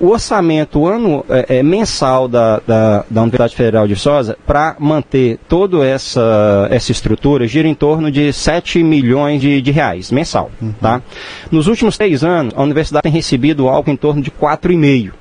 O 0.00 0.08
orçamento 0.08 0.86
ano, 0.86 1.24
é, 1.28 1.58
é, 1.58 1.62
mensal 1.62 2.28
da, 2.28 2.60
da, 2.66 3.04
da, 3.08 3.22
Universidade 3.22 3.54
Federal 3.54 3.86
de 3.86 3.94
Viçosa 3.94 4.36
para 4.46 4.76
manter 4.78 5.38
toda 5.48 5.84
essa, 5.84 6.68
essa 6.70 6.92
estrutura 6.92 7.46
gira 7.46 7.68
em 7.68 7.74
torno 7.74 8.10
de 8.10 8.32
7 8.32 8.82
milhões 8.82 9.40
de, 9.40 9.62
de 9.62 9.70
reais 9.70 10.10
mensal. 10.10 10.50
Uhum. 10.60 10.72
Tá? 10.80 11.00
Nos 11.50 11.66
últimos 11.66 11.96
três 11.96 12.24
anos, 12.24 12.52
a 12.56 12.62
universidade 12.62 13.02
tem 13.02 13.12
recebido 13.12 13.68
algo 13.68 13.90
em 13.90 13.96
torno 13.96 14.20
de 14.20 14.30
4,5 14.30 15.12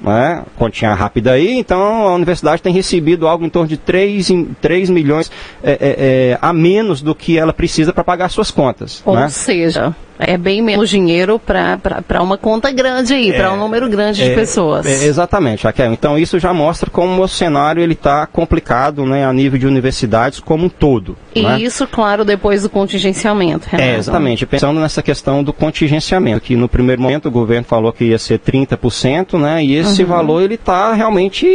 né? 0.00 0.44
continha 0.56 0.94
rápida 0.94 1.32
aí, 1.32 1.58
então 1.58 2.06
a 2.06 2.14
universidade 2.14 2.62
tem 2.62 2.72
recebido 2.72 3.26
algo 3.26 3.44
em 3.44 3.48
torno 3.48 3.68
de 3.68 3.76
3, 3.76 4.28
3 4.60 4.90
milhões 4.90 5.30
é, 5.62 5.72
é, 5.72 5.78
é, 5.80 6.38
a 6.40 6.52
menos 6.52 7.00
do 7.00 7.14
que 7.14 7.38
ela 7.38 7.52
precisa 7.52 7.92
para 7.92 8.04
pagar 8.04 8.28
suas 8.28 8.50
contas. 8.50 9.02
Ou 9.04 9.16
né? 9.16 9.28
seja, 9.28 9.94
é 10.18 10.36
bem 10.36 10.62
menos 10.62 10.88
dinheiro 10.88 11.38
para 11.38 12.22
uma 12.22 12.38
conta 12.38 12.70
grande 12.70 13.14
aí, 13.14 13.32
para 13.32 13.52
um 13.52 13.56
é, 13.56 13.58
número 13.58 13.88
grande 13.88 14.22
de 14.22 14.30
é, 14.30 14.34
pessoas. 14.34 14.86
É, 14.86 15.06
exatamente, 15.06 15.64
Raquel. 15.64 15.92
Então 15.92 16.18
isso 16.18 16.38
já 16.38 16.52
mostra 16.52 16.90
como 16.90 17.22
o 17.22 17.28
cenário 17.28 17.82
ele 17.82 17.92
está 17.92 18.26
complicado 18.26 19.04
né, 19.04 19.26
a 19.26 19.32
nível 19.32 19.58
de 19.58 19.66
universidades 19.66 20.40
como 20.40 20.66
um 20.66 20.68
todo. 20.68 21.16
E 21.34 21.42
né? 21.42 21.60
isso, 21.60 21.86
claro, 21.86 22.24
depois 22.24 22.62
do 22.62 22.70
contingenciamento. 22.70 23.68
Renato. 23.68 23.88
É, 23.88 23.96
exatamente. 23.96 24.46
Pensando 24.46 24.80
nessa 24.80 25.02
questão 25.02 25.44
do 25.44 25.52
contingenciamento, 25.52 26.40
que 26.40 26.56
no 26.56 26.68
primeiro 26.68 27.02
momento 27.02 27.26
o 27.26 27.30
governo 27.30 27.64
falou 27.64 27.92
que 27.92 28.04
ia 28.04 28.18
ser 28.18 28.38
30%, 28.38 29.38
né? 29.38 29.62
E 29.62 29.74
esse 29.74 30.02
uhum. 30.02 30.08
valor 30.08 30.42
ele 30.42 30.54
está 30.54 30.94
realmente 30.94 31.46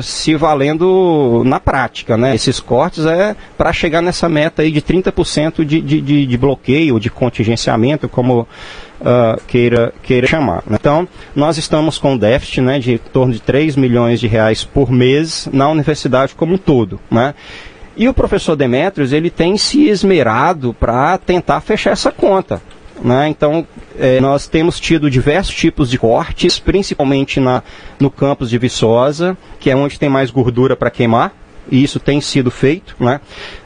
se 0.00 0.34
valendo 0.36 1.42
na 1.44 1.58
prática, 1.58 2.16
né? 2.16 2.34
Esses 2.34 2.60
cortes 2.60 3.04
é 3.04 3.34
para 3.58 3.72
chegar 3.72 4.00
nessa 4.00 4.28
meta 4.28 4.62
aí 4.62 4.70
de 4.70 4.80
30% 4.80 5.64
de, 5.64 5.80
de, 5.80 6.00
de, 6.00 6.26
de 6.26 6.38
bloqueio, 6.38 7.00
de 7.00 7.10
contingenciamento 7.10 7.79
como 8.08 8.40
uh, 9.00 9.40
queira, 9.46 9.92
queira 10.02 10.26
chamar. 10.26 10.62
Então, 10.70 11.08
nós 11.34 11.58
estamos 11.58 11.98
com 11.98 12.12
um 12.12 12.18
déficit 12.18 12.60
né, 12.60 12.78
de 12.78 12.98
torno 12.98 13.32
de 13.32 13.40
3 13.40 13.76
milhões 13.76 14.20
de 14.20 14.26
reais 14.26 14.64
por 14.64 14.90
mês 14.90 15.48
na 15.52 15.68
universidade 15.68 16.34
como 16.34 16.54
um 16.54 16.58
todo. 16.58 17.00
Né? 17.10 17.34
E 17.96 18.08
o 18.08 18.14
professor 18.14 18.56
Demetrios, 18.56 19.12
ele 19.12 19.30
tem 19.30 19.56
se 19.56 19.88
esmerado 19.88 20.74
para 20.78 21.18
tentar 21.18 21.60
fechar 21.60 21.90
essa 21.90 22.12
conta. 22.12 22.62
Né? 23.02 23.28
Então, 23.28 23.66
é, 23.98 24.20
nós 24.20 24.46
temos 24.46 24.78
tido 24.78 25.10
diversos 25.10 25.54
tipos 25.54 25.90
de 25.90 25.98
cortes, 25.98 26.58
principalmente 26.58 27.40
na, 27.40 27.62
no 27.98 28.10
campus 28.10 28.50
de 28.50 28.58
Viçosa, 28.58 29.36
que 29.58 29.70
é 29.70 29.76
onde 29.76 29.98
tem 29.98 30.08
mais 30.08 30.30
gordura 30.30 30.76
para 30.76 30.90
queimar 30.90 31.39
e 31.70 31.82
isso 31.82 32.00
tem 32.00 32.20
sido 32.20 32.50
feito. 32.50 32.96
Né? 32.98 33.20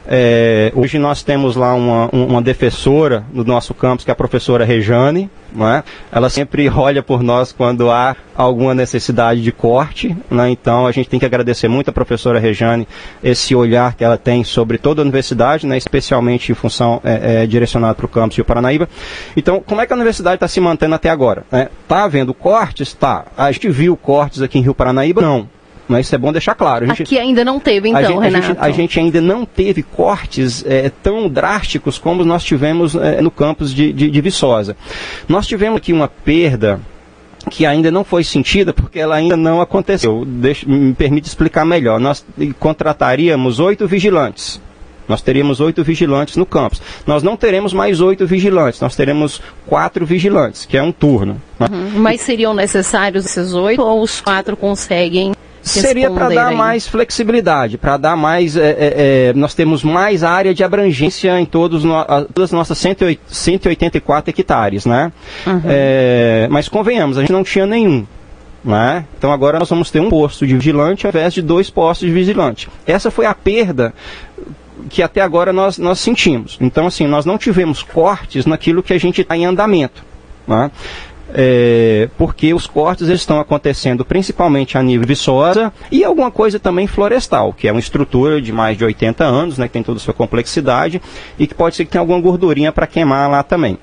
É, 0.06 0.70
hoje 0.74 0.98
nós 0.98 1.22
temos 1.22 1.56
lá 1.56 1.72
uma, 1.74 2.08
uma 2.12 2.42
defensora 2.42 3.24
no 3.32 3.42
nosso 3.42 3.72
campus, 3.72 4.04
que 4.04 4.10
é 4.10 4.12
a 4.12 4.16
professora 4.16 4.64
Rejane. 4.64 5.30
Né? 5.52 5.82
Ela 6.12 6.28
sempre 6.28 6.68
olha 6.74 7.02
por 7.02 7.22
nós 7.22 7.52
quando 7.52 7.90
há 7.90 8.14
alguma 8.36 8.74
necessidade 8.74 9.40
de 9.42 9.50
corte. 9.50 10.14
Né? 10.30 10.50
Então 10.50 10.86
a 10.86 10.92
gente 10.92 11.08
tem 11.08 11.18
que 11.18 11.24
agradecer 11.24 11.68
muito 11.68 11.88
a 11.88 11.92
professora 11.92 12.38
Rejane 12.38 12.86
esse 13.22 13.54
olhar 13.54 13.94
que 13.94 14.04
ela 14.04 14.18
tem 14.18 14.44
sobre 14.44 14.76
toda 14.76 15.00
a 15.00 15.04
universidade, 15.04 15.66
né? 15.66 15.78
especialmente 15.78 16.52
em 16.52 16.54
função 16.54 17.00
é, 17.02 17.42
é, 17.42 17.46
direcionada 17.46 17.94
para 17.94 18.06
o 18.06 18.08
campus 18.08 18.36
Rio 18.36 18.44
Paranaíba. 18.44 18.88
Então, 19.36 19.62
como 19.64 19.80
é 19.80 19.86
que 19.86 19.92
a 19.92 19.96
universidade 19.96 20.36
está 20.36 20.48
se 20.48 20.60
mantendo 20.60 20.94
até 20.94 21.08
agora? 21.08 21.44
Está 21.44 21.96
né? 21.96 22.02
havendo 22.02 22.34
cortes? 22.34 22.92
Tá. 22.92 23.24
A 23.36 23.50
gente 23.50 23.70
viu 23.70 23.96
cortes 23.96 24.42
aqui 24.42 24.58
em 24.58 24.62
Rio 24.62 24.74
Paranaíba? 24.74 25.22
Não. 25.22 25.48
Mas 25.86 26.06
isso 26.06 26.14
é 26.14 26.18
bom 26.18 26.32
deixar 26.32 26.54
claro. 26.54 26.86
Gente, 26.86 27.02
Aqui 27.02 27.18
ainda 27.18 27.44
não 27.44 27.60
teve, 27.60 27.88
então, 27.88 28.00
a 28.00 28.04
gente, 28.04 28.20
Renato. 28.20 28.36
A 28.36 28.48
gente, 28.48 28.58
a 28.60 28.70
gente, 28.70 29.00
ainda 29.00 29.20
não 29.20 29.44
teve 29.44 29.82
cortes 29.82 30.64
é, 30.66 30.90
tão 31.02 31.28
drásticos 31.28 31.98
como 31.98 32.24
nós 32.24 32.42
tivemos 32.42 32.94
é, 32.94 33.20
no 33.20 33.30
campus 33.30 33.72
de, 33.74 33.92
de, 33.92 34.10
de 34.10 34.20
Viçosa. 34.20 34.76
Nós 35.28 35.46
tivemos 35.46 35.76
aqui 35.76 35.92
uma 35.92 36.08
perda 36.08 36.80
que 37.50 37.66
ainda 37.66 37.90
não 37.90 38.04
foi 38.04 38.24
sentida 38.24 38.72
porque 38.72 38.98
ela 38.98 39.16
ainda 39.16 39.36
não 39.36 39.60
aconteceu. 39.60 40.24
Deixa, 40.26 40.66
me 40.66 40.94
permite 40.94 41.28
explicar 41.28 41.64
melhor. 41.64 42.00
Nós 42.00 42.24
contrataríamos 42.58 43.60
oito 43.60 43.86
vigilantes. 43.86 44.60
Nós 45.06 45.20
teríamos 45.20 45.60
oito 45.60 45.84
vigilantes 45.84 46.36
no 46.36 46.46
campus. 46.46 46.80
Nós 47.06 47.22
não 47.22 47.36
teremos 47.36 47.72
mais 47.72 48.00
oito 48.00 48.26
vigilantes, 48.26 48.80
nós 48.80 48.96
teremos 48.96 49.40
quatro 49.66 50.06
vigilantes, 50.06 50.64
que 50.64 50.78
é 50.78 50.82
um 50.82 50.90
turno. 50.90 51.40
Uhum. 51.60 52.00
Mas 52.00 52.22
seriam 52.22 52.54
necessários 52.54 53.26
esses 53.26 53.52
oito 53.52 53.82
ou 53.82 54.02
os 54.02 54.20
quatro 54.20 54.56
conseguem 54.56 55.32
Seria 55.64 56.10
para 56.10 56.28
dar 56.28 56.52
mais 56.52 56.86
flexibilidade, 56.86 57.78
para 57.78 57.96
dar 57.96 58.16
mais. 58.16 58.56
É, 58.56 58.70
é, 58.70 58.74
é, 59.28 59.32
nós 59.34 59.54
temos 59.54 59.82
mais 59.82 60.22
área 60.22 60.54
de 60.54 60.62
abrangência 60.62 61.40
em 61.40 61.46
todos 61.46 61.82
no, 61.82 61.96
a, 61.96 62.24
todas 62.32 62.50
as 62.50 62.52
nossas 62.52 62.78
184 62.78 64.30
hectares, 64.30 64.84
né? 64.84 65.10
Uhum. 65.46 65.62
É, 65.64 66.46
mas 66.50 66.68
convenhamos, 66.68 67.16
a 67.16 67.22
gente 67.22 67.32
não 67.32 67.42
tinha 67.42 67.66
nenhum. 67.66 68.06
Né? 68.62 69.04
Então 69.18 69.30
agora 69.30 69.58
nós 69.58 69.68
vamos 69.68 69.90
ter 69.90 70.00
um 70.00 70.08
posto 70.08 70.46
de 70.46 70.54
vigilante 70.54 71.06
ao 71.06 71.10
invés 71.10 71.34
de 71.34 71.42
dois 71.42 71.68
postos 71.68 72.08
de 72.08 72.14
vigilante. 72.14 72.70
Essa 72.86 73.10
foi 73.10 73.26
a 73.26 73.34
perda 73.34 73.92
que 74.88 75.02
até 75.02 75.20
agora 75.20 75.52
nós, 75.52 75.78
nós 75.78 75.98
sentimos. 76.00 76.56
Então, 76.60 76.86
assim, 76.86 77.06
nós 77.06 77.24
não 77.24 77.38
tivemos 77.38 77.82
cortes 77.82 78.46
naquilo 78.46 78.82
que 78.82 78.92
a 78.92 78.98
gente 78.98 79.20
está 79.20 79.36
em 79.36 79.44
andamento. 79.44 80.02
Né? 80.46 80.70
É, 81.34 82.08
porque 82.16 82.54
os 82.54 82.66
cortes 82.66 83.08
estão 83.08 83.40
acontecendo 83.40 84.04
principalmente 84.04 84.78
a 84.78 84.82
nível 84.82 85.06
viçosa 85.06 85.72
e 85.90 86.04
alguma 86.04 86.30
coisa 86.30 86.60
também 86.60 86.86
florestal, 86.86 87.52
que 87.52 87.66
é 87.66 87.72
uma 87.72 87.80
estrutura 87.80 88.40
de 88.40 88.52
mais 88.52 88.78
de 88.78 88.84
80 88.84 89.24
anos, 89.24 89.58
né, 89.58 89.66
que 89.66 89.72
tem 89.72 89.82
toda 89.82 89.98
a 89.98 90.00
sua 90.00 90.14
complexidade 90.14 91.02
e 91.36 91.48
que 91.48 91.54
pode 91.54 91.74
ser 91.74 91.84
que 91.84 91.90
tenha 91.90 92.00
alguma 92.00 92.20
gordurinha 92.20 92.70
para 92.70 92.86
queimar 92.86 93.28
lá 93.28 93.42
também. 93.42 93.76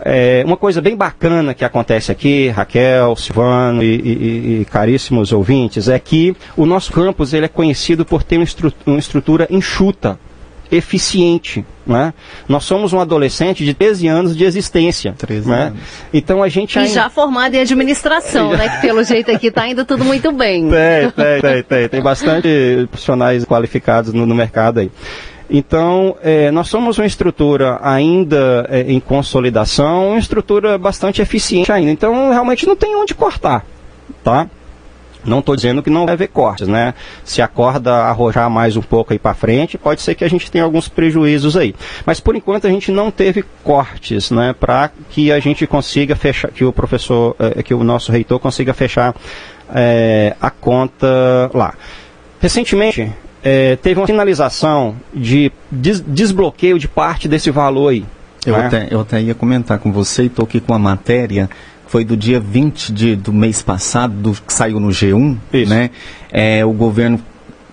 É, 0.00 0.42
uma 0.46 0.56
coisa 0.56 0.80
bem 0.80 0.96
bacana 0.96 1.54
que 1.54 1.64
acontece 1.64 2.10
aqui, 2.10 2.48
Raquel, 2.48 3.16
Silvano 3.16 3.82
e, 3.82 3.96
e, 3.96 4.60
e, 4.60 4.64
caríssimos 4.64 5.32
ouvintes, 5.32 5.88
é 5.88 5.98
que 5.98 6.36
o 6.56 6.64
nosso 6.64 6.92
campus 6.92 7.32
ele 7.32 7.46
é 7.46 7.48
conhecido 7.48 8.04
por 8.04 8.22
ter 8.22 8.38
uma, 8.38 8.46
uma 8.86 8.98
estrutura 8.98 9.46
enxuta 9.50 10.18
eficiente. 10.70 11.64
Né? 11.86 12.12
Nós 12.46 12.64
somos 12.64 12.92
um 12.92 13.00
adolescente 13.00 13.64
de 13.64 13.72
13 13.72 14.06
anos 14.08 14.36
de 14.36 14.44
existência. 14.44 15.14
13 15.16 15.48
né? 15.48 15.62
anos. 15.62 15.78
Então 16.12 16.42
a 16.42 16.48
gente 16.48 16.76
E 16.76 16.78
ainda... 16.80 16.92
já 16.92 17.08
formado 17.08 17.54
em 17.54 17.60
administração, 17.60 18.50
né? 18.52 18.68
Que 18.68 18.80
pelo 18.82 19.02
jeito 19.02 19.30
aqui 19.30 19.46
está 19.46 19.66
indo 19.66 19.84
tudo 19.84 20.04
muito 20.04 20.30
bem. 20.32 20.68
Tem, 20.68 21.10
tem, 21.10 21.40
tem, 21.40 21.62
tem. 21.62 21.88
Tem 21.88 22.02
bastante 22.02 22.86
profissionais 22.90 23.44
qualificados 23.44 24.12
no, 24.12 24.26
no 24.26 24.34
mercado 24.34 24.80
aí. 24.80 24.90
Então, 25.50 26.16
é, 26.22 26.50
nós 26.50 26.68
somos 26.68 26.98
uma 26.98 27.06
estrutura 27.06 27.78
ainda 27.82 28.66
é, 28.68 28.82
em 28.82 29.00
consolidação, 29.00 30.10
uma 30.10 30.18
estrutura 30.18 30.76
bastante 30.76 31.22
eficiente 31.22 31.72
ainda. 31.72 31.90
Então, 31.90 32.30
realmente 32.30 32.66
não 32.66 32.76
tem 32.76 32.94
onde 32.94 33.14
cortar, 33.14 33.64
tá? 34.22 34.46
Não 35.24 35.40
estou 35.40 35.56
dizendo 35.56 35.82
que 35.82 35.90
não 35.90 36.04
vai 36.04 36.14
haver 36.14 36.28
cortes, 36.28 36.68
né? 36.68 36.94
Se 37.24 37.42
a 37.42 37.48
corda 37.48 37.92
arrojar 37.92 38.48
mais 38.48 38.76
um 38.76 38.82
pouco 38.82 39.12
aí 39.12 39.18
para 39.18 39.34
frente, 39.34 39.76
pode 39.76 40.00
ser 40.00 40.14
que 40.14 40.24
a 40.24 40.30
gente 40.30 40.50
tenha 40.50 40.64
alguns 40.64 40.88
prejuízos 40.88 41.56
aí. 41.56 41.74
Mas 42.06 42.20
por 42.20 42.36
enquanto 42.36 42.66
a 42.66 42.70
gente 42.70 42.92
não 42.92 43.10
teve 43.10 43.44
cortes, 43.64 44.30
né? 44.30 44.54
Para 44.58 44.90
que 45.10 45.32
a 45.32 45.40
gente 45.40 45.66
consiga 45.66 46.14
fechar, 46.14 46.50
que 46.50 46.64
o 46.64 46.72
professor, 46.72 47.34
eh, 47.38 47.62
que 47.62 47.74
o 47.74 47.82
nosso 47.82 48.12
reitor 48.12 48.38
consiga 48.38 48.72
fechar 48.72 49.14
eh, 49.74 50.34
a 50.40 50.50
conta 50.50 51.50
lá. 51.52 51.74
Recentemente 52.40 53.12
eh, 53.42 53.76
teve 53.82 54.00
uma 54.00 54.06
sinalização 54.06 54.96
de 55.12 55.50
des 55.70 56.00
desbloqueio 56.00 56.78
de 56.78 56.88
parte 56.88 57.28
desse 57.28 57.50
valor 57.50 57.88
aí. 57.88 58.04
Eu, 58.46 58.56
né? 58.56 58.66
até, 58.66 58.88
eu 58.90 59.00
até 59.00 59.20
ia 59.20 59.34
comentar 59.34 59.78
com 59.78 59.92
você 59.92 60.24
e 60.24 60.26
estou 60.26 60.44
aqui 60.44 60.60
com 60.60 60.72
a 60.72 60.78
matéria 60.78 61.50
foi 61.88 62.04
do 62.04 62.16
dia 62.16 62.38
20 62.38 62.92
de, 62.92 63.16
do 63.16 63.32
mês 63.32 63.62
passado, 63.62 64.14
do, 64.14 64.32
que 64.32 64.52
saiu 64.52 64.78
no 64.78 64.88
G1, 64.88 65.36
Isso. 65.52 65.70
né? 65.70 65.90
É, 66.30 66.64
o 66.64 66.72
governo 66.72 67.18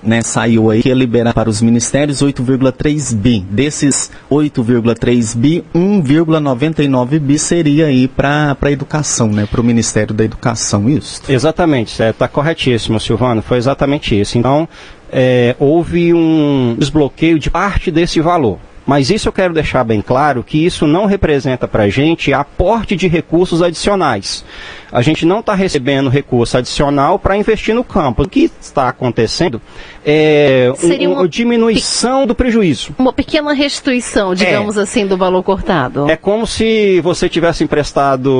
né, 0.01 0.21
saiu 0.21 0.69
aí 0.71 0.81
que 0.81 0.89
ia 0.89 0.95
liberar 0.95 1.33
para 1.33 1.49
os 1.49 1.61
ministérios 1.61 2.21
8,3 2.21 3.13
bi. 3.13 3.45
Desses 3.49 4.09
8,3 4.31 5.35
bi, 5.35 5.63
1,99 5.73 7.19
bi 7.19 7.37
seria 7.37 7.87
aí 7.87 8.07
para 8.07 8.55
a 8.59 8.71
educação, 8.71 9.27
né, 9.27 9.47
para 9.49 9.59
o 9.59 9.63
Ministério 9.63 10.13
da 10.13 10.23
Educação, 10.23 10.89
isso? 10.89 11.21
Exatamente, 11.27 12.01
está 12.01 12.27
corretíssimo, 12.27 12.99
Silvano, 12.99 13.41
foi 13.41 13.57
exatamente 13.57 14.19
isso. 14.19 14.37
Então, 14.37 14.67
é, 15.11 15.55
houve 15.59 16.13
um 16.13 16.75
desbloqueio 16.77 17.37
de 17.37 17.49
parte 17.49 17.91
desse 17.91 18.21
valor. 18.21 18.59
Mas 18.85 19.09
isso 19.09 19.27
eu 19.27 19.33
quero 19.33 19.53
deixar 19.53 19.83
bem 19.83 20.01
claro 20.01 20.43
que 20.43 20.63
isso 20.63 20.85
não 20.85 21.05
representa 21.05 21.67
para 21.67 21.83
a 21.83 21.89
gente 21.89 22.31
aporte 22.31 22.95
de 22.95 23.07
recursos 23.07 23.61
adicionais. 23.61 24.45
A 24.91 25.01
gente 25.01 25.25
não 25.25 25.39
está 25.39 25.55
recebendo 25.55 26.09
recurso 26.09 26.57
adicional 26.57 27.17
para 27.17 27.35
investir 27.35 27.73
no 27.73 27.83
campo. 27.83 28.23
O 28.23 28.29
que 28.29 28.49
está 28.61 28.87
acontecendo 28.87 29.61
é 30.05 30.71
um, 30.81 31.13
uma 31.13 31.27
diminuição 31.27 32.27
do 32.27 32.35
prejuízo. 32.35 32.95
Uma 32.97 33.11
pequena 33.11 33.53
restituição, 33.53 34.35
digamos 34.35 34.77
é. 34.77 34.81
assim, 34.81 35.05
do 35.07 35.17
valor 35.17 35.43
cortado. 35.43 36.09
É 36.09 36.15
como 36.15 36.45
se 36.45 37.01
você 37.01 37.27
tivesse 37.27 37.63
emprestado 37.63 38.31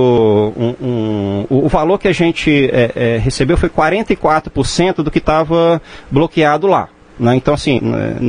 um, 0.55 0.75
um, 0.81 1.45
o 1.49 1.67
valor 1.67 1.97
que 1.97 2.07
a 2.07 2.13
gente 2.13 2.69
é, 2.71 2.91
é, 2.95 3.17
recebeu 3.17 3.57
foi 3.57 3.69
44% 3.69 4.97
do 4.97 5.09
que 5.09 5.17
estava 5.17 5.81
bloqueado 6.11 6.67
lá. 6.67 6.89
Né? 7.19 7.35
Então, 7.35 7.53
assim, 7.53 7.79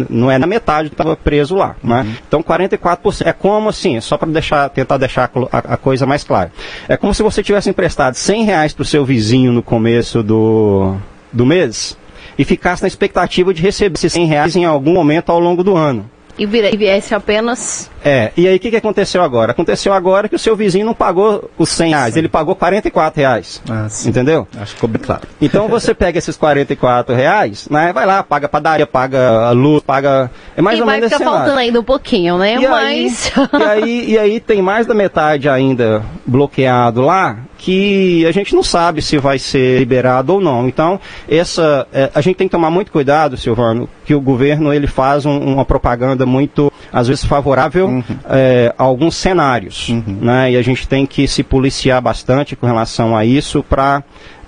não 0.09 0.31
é 0.31 0.38
na 0.38 0.47
metade 0.47 0.88
que 0.88 0.95
estava 0.95 1.16
preso 1.16 1.57
lá. 1.57 1.76
Né? 1.83 2.02
Uhum. 2.02 2.14
Então, 2.28 2.43
44%. 2.43 3.26
É 3.26 3.33
como 3.33 3.69
assim, 3.69 4.00
só 4.00 4.16
para 4.16 4.31
deixar, 4.31 4.69
tentar 4.71 4.97
deixar 4.97 5.31
a, 5.50 5.59
a, 5.59 5.76
coisa 5.76 6.07
mais 6.07 6.25
clara. 6.25 6.52
É 6.88 6.97
como 6.97 7.12
se 7.12 7.23
você 7.23 7.43
tivesse 7.43 7.69
emprestado 7.69 8.14
100 8.14 8.45
reais 8.45 8.73
para 8.73 8.83
o 8.83 8.87
seu 8.87 9.05
vizinho 9.05 9.52
no 9.52 9.62
começo 9.62 10.23
do, 10.23 10.97
do 11.33 11.45
mês 11.45 11.97
e 12.38 12.45
ficasse 12.45 12.83
na 12.83 12.88
expectativa 12.88 13.52
de 13.52 13.62
receber 13.62 13.95
esses 13.95 14.12
100 14.12 14.26
reais 14.26 14.57
em 14.57 14.64
algum 14.64 14.93
momento 14.93 15.31
ao 15.31 15.40
longo 15.40 15.64
do 15.64 15.76
ano 15.76 16.09
e 16.38 16.47
viesse 16.47 17.14
apenas. 17.14 17.90
É, 18.05 18.31
e 18.37 18.47
aí 18.47 18.57
o 18.57 18.61
que, 18.61 18.71
que 18.71 18.76
aconteceu 18.76 19.23
agora? 19.23 19.52
Aconteceu 19.52 19.93
agora 19.93 20.28
que 20.28 20.37
o 20.37 20.38
seu 20.38 20.55
vizinho 20.55 20.87
não 20.87 20.95
pagou 20.95 21.50
os 21.59 21.69
100 21.71 21.90
reais, 21.90 22.14
sim. 22.14 22.21
ele 22.21 22.28
pagou 22.28 22.55
44 22.55 23.21
reais. 23.21 23.62
Ah, 23.69 23.88
entendeu? 24.05 24.47
Acho 24.55 24.66
que 24.66 24.75
ficou 24.75 24.88
bem 24.88 25.02
claro. 25.02 25.23
Então 25.40 25.66
você 25.66 25.93
pega 25.95 26.19
esses 26.19 26.37
44 26.37 27.14
reais, 27.14 27.69
né, 27.69 27.93
vai 27.93 28.07
lá, 28.07 28.23
paga 28.23 28.49
padaria, 28.49 28.87
paga 28.87 29.47
a 29.47 29.50
luz, 29.50 29.83
paga. 29.83 30.31
É 30.57 30.62
mais 30.62 30.78
e 30.78 30.83
ou 30.83 30.87
menos 30.87 31.11
vai 31.11 31.19
ficar 31.19 31.31
faltando 31.31 31.59
ainda 31.59 31.81
um 31.81 31.85
pouquinho, 31.85 32.38
né? 32.38 32.55
E 32.55 32.69
Mas. 32.69 33.33
Aí, 33.52 33.61
e, 33.61 33.64
aí, 33.64 34.11
e 34.11 34.19
aí 34.19 34.40
tem 34.40 34.62
mais 34.62 34.87
da 34.87 34.95
metade 34.95 35.49
ainda 35.49 36.02
bloqueado 36.25 37.00
lá, 37.00 37.38
que 37.58 38.26
a 38.26 38.32
gente 38.32 38.54
não 38.54 38.62
sabe 38.62 39.02
se 39.02 39.18
vai 39.18 39.38
ser 39.38 39.78
liberado 39.78 40.34
ou 40.34 40.40
não. 40.40 40.68
Então, 40.68 41.00
essa, 41.28 41.86
é, 41.92 42.10
a 42.14 42.20
gente 42.20 42.36
tem 42.36 42.46
que 42.46 42.52
tomar 42.52 42.70
muito 42.70 42.92
cuidado, 42.92 43.36
Silvano, 43.36 43.88
que 44.04 44.14
o 44.14 44.20
governo 44.20 44.72
ele 44.72 44.86
faz 44.86 45.25
um, 45.26 45.38
uma 45.38 45.64
propaganda 45.64 46.26
muito, 46.26 46.72
às 46.92 47.08
vezes, 47.08 47.25
favorável 47.25 47.86
uhum. 47.86 48.04
é, 48.28 48.75
a 48.76 48.82
alguns 48.82 49.16
cenários. 49.16 49.88
Uhum. 49.88 50.18
Né? 50.20 50.52
E 50.52 50.56
a 50.56 50.62
gente 50.62 50.86
tem 50.86 51.06
que 51.06 51.26
se 51.26 51.42
policiar 51.42 52.00
bastante 52.00 52.54
com 52.54 52.66
relação 52.66 53.16
a 53.16 53.25
isso 53.25 53.62
para 53.62 54.02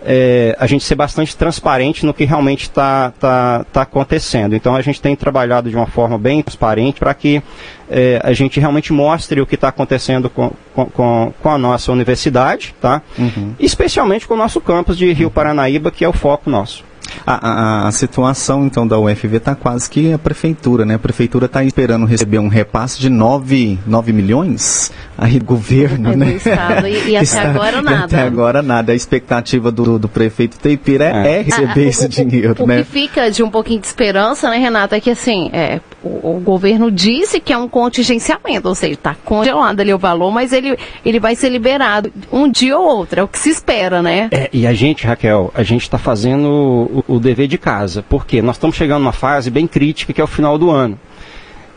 é, 0.05 0.57
a 0.59 0.67
gente 0.67 0.85
ser 0.85 0.95
bastante 0.95 1.37
transparente 1.37 2.07
no 2.07 2.14
que 2.14 2.25
realmente 2.25 2.62
está 2.62 3.12
tá, 3.19 3.64
tá 3.73 3.83
acontecendo. 3.83 4.55
Então 4.55 4.75
a 4.76 4.83
gente 4.83 5.00
tem 5.00 5.17
trabalhado 5.17 5.71
de 5.71 5.76
uma 5.76 5.87
forma 5.87 6.19
bem 6.19 6.43
transparente 6.43 7.00
para 7.00 7.12
que 7.14 7.43
é, 7.90 8.21
a 8.23 8.33
gente 8.33 8.61
realmente 8.61 8.93
mostre 8.93 9.40
o 9.40 9.47
que 9.47 9.55
está 9.55 9.69
acontecendo 9.69 10.31
com, 10.31 10.52
com, 10.75 11.33
com, 11.40 11.50
a 11.50 11.59
nossa 11.59 11.90
universidade, 11.90 12.75
tá? 12.81 13.02
Uhum. 13.19 13.55
especialmente 13.59 14.26
com 14.26 14.35
o 14.35 14.37
nosso 14.37 14.61
campus 14.61 14.97
de 14.97 15.12
Rio 15.12 15.31
Paranaíba, 15.31 15.90
que 15.90 16.05
é 16.05 16.09
o 16.09 16.12
foco 16.12 16.50
nosso. 16.50 16.85
A, 17.26 17.48
a, 17.48 17.88
a 17.88 17.92
situação, 17.92 18.66
então, 18.66 18.86
da 18.86 18.98
UFV 18.98 19.36
está 19.36 19.54
quase 19.54 19.88
que 19.88 20.12
a 20.12 20.18
prefeitura, 20.18 20.84
né? 20.84 20.94
A 20.94 20.98
prefeitura 20.98 21.46
está 21.46 21.64
esperando 21.64 22.06
receber 22.06 22.38
um 22.38 22.48
repasse 22.48 23.00
de 23.00 23.08
9, 23.08 23.78
9 23.86 24.12
milhões 24.12 24.92
aí 25.16 25.38
do 25.38 25.44
governo, 25.44 26.12
é 26.12 26.16
né? 26.16 26.32
Estado, 26.34 26.86
e, 26.86 27.10
e 27.10 27.16
até 27.16 27.24
Está, 27.38 27.50
agora 27.50 27.82
nada. 27.82 28.04
Até 28.04 28.22
agora 28.22 28.62
nada. 28.62 28.92
A 28.92 28.94
expectativa 28.94 29.70
do, 29.70 29.98
do 29.98 30.08
prefeito 30.08 30.58
Teipira 30.58 31.04
é, 31.04 31.38
é. 31.38 31.42
receber 31.42 31.88
esse 31.88 32.06
o, 32.06 32.08
dinheiro, 32.08 32.54
o, 32.58 32.66
né? 32.66 32.80
O 32.80 32.84
que 32.84 32.90
fica 32.90 33.30
de 33.30 33.42
um 33.42 33.50
pouquinho 33.50 33.80
de 33.80 33.86
esperança, 33.86 34.48
né, 34.50 34.58
Renata, 34.58 34.96
é 34.96 35.00
que 35.00 35.10
assim, 35.10 35.50
é, 35.52 35.80
o, 36.02 36.37
o 36.37 36.40
governo 36.40 36.90
disse 36.90 37.40
que 37.40 37.52
é 37.52 37.59
um 37.59 37.69
contingenciamento, 37.69 38.69
ou 38.69 38.75
seja, 38.75 38.93
está 38.95 39.17
congelado 39.25 39.81
ali 39.81 39.93
o 39.93 39.99
valor, 39.99 40.31
mas 40.31 40.52
ele, 40.52 40.76
ele 41.05 41.19
vai 41.19 41.35
ser 41.35 41.49
liberado 41.49 42.12
um 42.31 42.50
dia 42.50 42.78
ou 42.78 42.87
outro, 42.87 43.21
é 43.21 43.23
o 43.23 43.28
que 43.28 43.38
se 43.38 43.50
espera, 43.50 44.00
né? 44.00 44.28
É, 44.31 44.49
e 44.52 44.67
a 44.67 44.73
gente, 44.73 45.07
Raquel, 45.07 45.50
a 45.55 45.62
gente 45.62 45.83
está 45.83 45.99
fazendo 45.99 47.05
o, 47.09 47.14
o, 47.17 47.19
dever 47.19 47.49
de 47.49 47.59
casa, 47.59 48.05
porque 48.09 48.40
nós 48.40 48.57
estamos 48.57 48.76
chegando 48.76 49.02
numa 49.02 49.12
fase 49.12 49.50
bem 49.50 49.67
crítica 49.67 50.12
que 50.12 50.21
é 50.21 50.25
o 50.25 50.28
final 50.28 50.57
do 50.57 50.71
ano. 50.71 50.99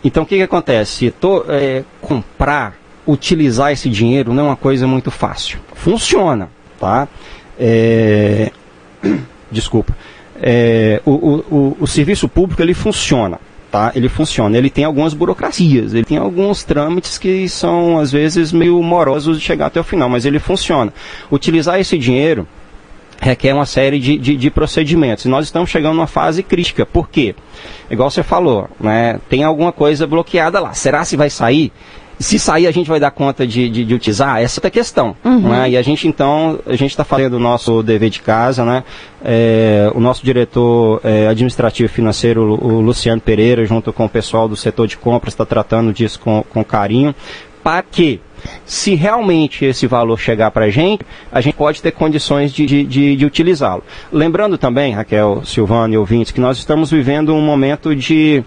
Então 0.03 0.23
o 0.23 0.25
que, 0.25 0.35
que 0.35 0.43
acontece? 0.43 1.11
Tô, 1.11 1.45
é, 1.47 1.83
comprar, 1.99 2.75
utilizar 3.07 3.71
esse 3.71 3.89
dinheiro 3.89 4.33
não 4.33 4.45
é 4.45 4.47
uma 4.49 4.55
coisa 4.55 4.85
muito 4.85 5.09
fácil. 5.09 5.59
Funciona, 5.73 6.49
tá? 6.79 7.07
É... 7.59 8.51
Desculpa. 9.51 9.95
É, 10.43 11.01
o, 11.05 11.11
o, 11.11 11.77
o, 11.81 11.87
serviço 11.87 12.27
público 12.27 12.61
ele 12.63 12.73
funciona 12.73 13.39
tá? 13.71 13.91
Ele 13.95 14.09
funciona. 14.09 14.57
Ele 14.57 14.69
tem 14.69 14.83
algumas 14.83 15.13
burocracias, 15.13 15.93
ele 15.93 16.03
tem 16.03 16.17
alguns 16.17 16.63
trâmites 16.63 17.17
que 17.17 17.47
são 17.47 17.97
às 17.97 18.11
vezes 18.11 18.51
meio 18.51 18.81
morosos 18.83 19.39
de 19.39 19.43
chegar 19.43 19.67
até 19.67 19.79
o 19.79 19.83
final, 19.83 20.09
mas 20.09 20.25
ele 20.25 20.37
funciona. 20.37 20.93
Utilizar 21.31 21.79
esse 21.79 21.97
dinheiro 21.97 22.45
requer 23.21 23.53
uma 23.53 23.67
série 23.67 23.99
de, 23.99 24.17
de, 24.17 24.35
de, 24.35 24.49
procedimentos. 24.49 25.25
E 25.25 25.29
nós 25.29 25.45
estamos 25.45 25.69
chegando 25.69 25.93
numa 25.93 26.07
fase 26.07 26.41
crítica. 26.41 26.87
Por 26.87 27.07
quê? 27.07 27.35
Igual 27.89 28.09
você 28.09 28.23
falou, 28.23 28.67
né? 28.79 29.19
Tem 29.29 29.43
alguma 29.43 29.71
coisa 29.71 30.07
bloqueada 30.07 30.59
lá. 30.59 30.73
Será 30.73 31.05
se 31.05 31.15
vai 31.15 31.29
sair? 31.29 31.71
Se 32.21 32.37
sair 32.37 32.67
a 32.67 32.71
gente 32.71 32.87
vai 32.87 32.99
dar 32.99 33.11
conta 33.11 33.45
de, 33.45 33.69
de, 33.69 33.85
de 33.85 33.93
utilizar? 33.93 34.41
Essa 34.41 34.59
é 34.63 34.67
a 34.67 34.71
questão. 34.71 35.15
Uhum. 35.23 35.49
Né? 35.49 35.71
E 35.71 35.77
a 35.77 35.81
gente 35.81 36.07
então, 36.07 36.59
a 36.65 36.75
gente 36.75 36.91
está 36.91 37.03
fazendo 37.03 37.33
o 37.33 37.39
nosso 37.39 37.81
dever 37.81 38.09
de 38.09 38.21
casa, 38.21 38.63
né? 38.65 38.83
É, 39.23 39.91
o 39.93 39.99
nosso 39.99 40.23
diretor 40.23 40.99
é, 41.03 41.27
administrativo 41.27 41.85
e 41.85 41.93
financeiro, 41.93 42.41
o 42.43 42.81
Luciano 42.81 43.21
Pereira, 43.21 43.65
junto 43.65 43.93
com 43.93 44.05
o 44.05 44.09
pessoal 44.09 44.47
do 44.47 44.55
setor 44.55 44.87
de 44.87 44.97
compras, 44.97 45.33
está 45.33 45.45
tratando 45.45 45.93
disso 45.93 46.19
com, 46.19 46.43
com 46.49 46.63
carinho, 46.63 47.13
para 47.63 47.83
que 47.83 48.19
se 48.65 48.95
realmente 48.95 49.65
esse 49.65 49.85
valor 49.85 50.19
chegar 50.19 50.51
para 50.51 50.65
a 50.65 50.69
gente, 50.69 51.05
a 51.31 51.41
gente 51.41 51.53
pode 51.53 51.81
ter 51.81 51.91
condições 51.91 52.51
de, 52.51 52.65
de, 52.65 52.83
de, 52.83 53.15
de 53.15 53.25
utilizá-lo. 53.25 53.83
Lembrando 54.11 54.57
também, 54.57 54.93
Raquel, 54.93 55.43
Silvano 55.45 55.93
e 55.93 55.97
ouvintes, 55.97 56.31
que 56.31 56.41
nós 56.41 56.57
estamos 56.57 56.91
vivendo 56.91 57.33
um 57.33 57.41
momento 57.41 57.95
de 57.95 58.43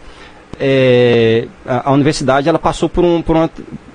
é, 0.59 1.47
a, 1.67 1.91
a, 1.91 1.93
universidade 1.93 2.49
ela 2.49 2.59
passou 2.59 2.89
por, 2.89 3.05
um, 3.05 3.23
por 3.23 3.37
uma, 3.37 3.51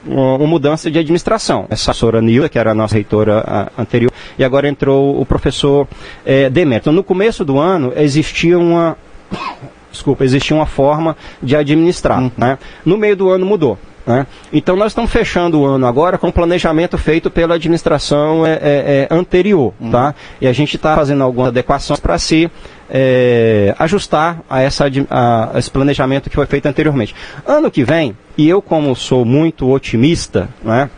uma, 0.05 0.47
mudança 0.47 0.89
de 0.89 0.99
administração. 0.99 1.65
Essa 1.69 1.85
professora 1.85 2.21
Nilda, 2.21 2.49
que 2.49 2.57
era 2.59 2.71
a 2.71 2.75
nossa 2.75 2.95
reitora 2.95 3.43
a, 3.45 3.81
anterior, 3.81 4.11
e 4.37 4.43
agora 4.43 4.67
entrou 4.67 5.19
o 5.19 5.25
professor 5.25 5.87
é, 6.25 6.49
Demetrio. 6.49 6.79
Então, 6.79 6.93
no 6.93 7.03
começo 7.03 7.43
do 7.45 7.59
ano, 7.59 7.93
existia 7.95 8.57
uma. 8.57 8.97
Desculpa, 9.91 10.23
existia 10.23 10.55
uma 10.55 10.67
forma 10.67 11.17
de 11.41 11.55
administrar. 11.55 12.21
Uhum. 12.21 12.31
Né? 12.37 12.59
No 12.85 12.95
meio 12.95 13.15
do 13.15 13.29
ano 13.29 13.43
mudou. 13.43 13.77
Né? 14.05 14.25
Então 14.51 14.75
nós 14.75 14.91
estamos 14.91 15.11
fechando 15.11 15.59
o 15.59 15.65
ano 15.65 15.85
agora 15.85 16.17
com 16.17 16.31
planejamento 16.31 16.97
feito 16.97 17.29
pela 17.29 17.55
administração 17.55 18.45
é, 18.45 18.53
é, 18.53 18.57
é 18.61 19.07
anterior. 19.11 19.73
Uhum. 19.79 19.91
Tá? 19.91 20.15
E 20.39 20.47
a 20.47 20.53
gente 20.53 20.75
está 20.75 20.95
fazendo 20.95 21.23
algumas 21.23 21.49
adequações 21.49 21.99
para 21.99 22.17
se 22.17 22.49
é, 22.89 23.75
ajustar 23.77 24.41
a, 24.49 24.61
essa, 24.61 24.85
a, 25.09 25.55
a 25.55 25.59
esse 25.59 25.69
planejamento 25.69 26.29
que 26.29 26.35
foi 26.35 26.45
feito 26.45 26.65
anteriormente. 26.65 27.15
Ano 27.45 27.69
que 27.69 27.83
vem, 27.83 28.15
e 28.37 28.47
eu 28.49 28.61
como 28.61 28.95
sou 28.95 29.23
muito 29.23 29.69
otimista, 29.69 30.49
né, 30.63 30.89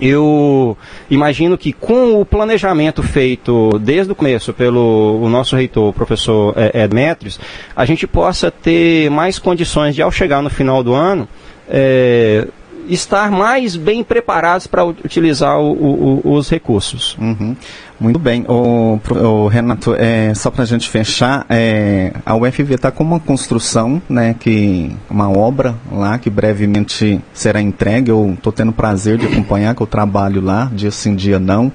eu 0.00 0.76
imagino 1.08 1.56
que 1.56 1.72
com 1.72 2.20
o 2.20 2.24
planejamento 2.24 3.02
feito 3.02 3.78
desde 3.78 4.10
o 4.12 4.16
começo 4.16 4.52
pelo 4.52 5.20
o 5.22 5.28
nosso 5.28 5.54
reitor, 5.54 5.90
o 5.90 5.92
professor 5.92 6.54
é, 6.56 6.88
Demetrios, 6.88 7.38
a 7.76 7.84
gente 7.84 8.06
possa 8.06 8.50
ter 8.50 9.10
mais 9.10 9.38
condições 9.38 9.94
de, 9.94 10.02
ao 10.02 10.10
chegar 10.10 10.42
no 10.42 10.50
final 10.50 10.82
do 10.82 10.94
ano, 10.94 11.28
é, 11.68 12.48
estar 12.88 13.30
mais 13.30 13.76
bem 13.76 14.02
preparados 14.02 14.66
para 14.66 14.84
utilizar 14.84 15.58
o, 15.58 16.20
o, 16.24 16.32
os 16.34 16.50
recursos. 16.50 17.16
Uhum. 17.20 17.56
Muito 18.00 18.18
bem. 18.18 18.44
O, 18.48 18.98
o 19.14 19.46
Renato, 19.46 19.94
é, 19.96 20.34
só 20.34 20.50
para 20.50 20.64
a 20.64 20.66
gente 20.66 20.88
fechar, 20.88 21.46
é, 21.48 22.12
a 22.26 22.34
UFV 22.34 22.74
está 22.74 22.90
com 22.90 23.04
uma 23.04 23.20
construção, 23.20 24.02
né, 24.08 24.34
que, 24.38 24.90
uma 25.08 25.30
obra 25.30 25.76
lá 25.90 26.18
que 26.18 26.28
brevemente 26.28 27.20
será 27.32 27.60
entregue. 27.60 28.10
Eu 28.10 28.34
estou 28.34 28.52
tendo 28.52 28.72
prazer 28.72 29.18
de 29.18 29.26
acompanhar, 29.26 29.74
que 29.74 29.82
eu 29.82 29.86
trabalho 29.86 30.40
lá, 30.40 30.68
dia 30.74 30.90
sim, 30.90 31.14
dia 31.14 31.38
não. 31.38 31.70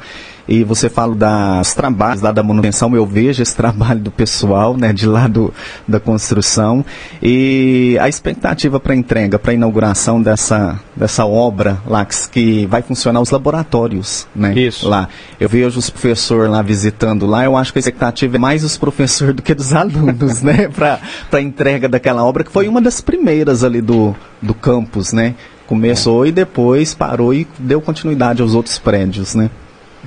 E 0.48 0.64
você 0.64 0.90
fala 0.90 1.14
das 1.14 1.74
trabalhos 1.74 2.22
lá 2.22 2.32
da 2.32 2.42
manutenção, 2.42 2.96
eu 2.96 3.06
vejo 3.06 3.44
esse 3.44 3.54
trabalho 3.58 4.00
do 4.00 4.12
pessoal, 4.12 4.78
né, 4.78 4.94
de 4.94 5.06
lá 5.06 5.28
do, 5.28 5.54
da 5.88 6.00
construção. 6.00 6.86
E 7.22 7.98
a 8.00 8.08
expectativa 8.08 8.80
para 8.80 8.96
entrega, 8.96 9.38
para 9.38 9.54
inauguração 9.54 10.22
dessa, 10.22 10.80
dessa 10.96 11.26
obra 11.26 11.80
lá, 11.86 12.06
que, 12.06 12.30
que 12.30 12.66
vai 12.66 12.82
funcionar 12.82 13.20
os 13.20 13.30
laboratórios, 13.30 14.28
né? 14.36 14.54
Isso. 14.58 14.88
Lá. 14.88 15.10
Eu 15.40 15.50
vejo 15.50 15.80
os 15.80 15.90
professores 15.90 16.50
lá 16.50 16.62
visitando 16.62 17.26
lá, 17.26 17.44
eu 17.44 17.58
acho 17.58 17.74
que 17.74 17.80
a 17.80 17.82
expectativa 17.82 18.38
é 18.38 18.40
mais 18.40 18.64
os 18.64 18.78
professores 18.78 19.36
do 19.36 19.42
que 19.42 19.54
dos 19.54 19.74
alunos, 19.74 20.42
né, 20.42 20.70
para 20.74 21.00
a 21.32 21.42
entrega 21.42 21.90
daquela 21.90 22.24
obra, 22.24 22.44
que 22.44 22.52
foi 22.52 22.68
uma 22.68 22.82
das 22.82 23.02
primeiras 23.02 23.64
ali 23.64 23.82
do, 23.82 24.16
do 24.42 24.54
campus, 24.54 25.12
né? 25.12 25.36
Começou 25.66 26.26
e 26.26 26.32
depois 26.32 26.94
parou 26.94 27.34
e 27.34 27.46
deu 27.60 27.82
continuidade 27.82 28.42
aos 28.42 28.56
outros 28.56 28.80
prédios, 28.80 29.36
né? 29.36 29.50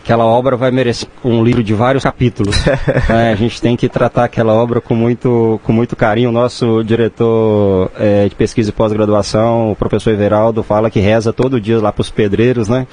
Aquela 0.02 0.24
obra 0.24 0.56
vai 0.56 0.70
merecer 0.70 1.08
um 1.24 1.44
livro 1.44 1.62
de 1.62 1.74
vários 1.74 2.02
capítulos. 2.02 2.56
é, 3.08 3.32
a 3.32 3.34
gente 3.36 3.60
tem 3.60 3.76
que 3.76 3.88
tratar 3.88 4.24
aquela 4.24 4.52
obra 4.54 4.80
com 4.80 4.94
muito, 4.94 5.60
com 5.62 5.72
muito 5.72 5.94
carinho. 5.94 6.30
O 6.30 6.32
nosso 6.32 6.82
diretor 6.82 7.90
é, 7.98 8.28
de 8.28 8.34
pesquisa 8.34 8.70
e 8.70 8.72
pós-graduação, 8.72 9.70
o 9.70 9.76
professor 9.76 10.12
Everaldo, 10.12 10.62
fala 10.62 10.90
que 10.90 11.00
reza 11.00 11.32
todo 11.32 11.60
dia 11.60 11.80
lá 11.80 11.92
para 11.92 12.02
os 12.02 12.10
pedreiros, 12.10 12.68
né? 12.68 12.86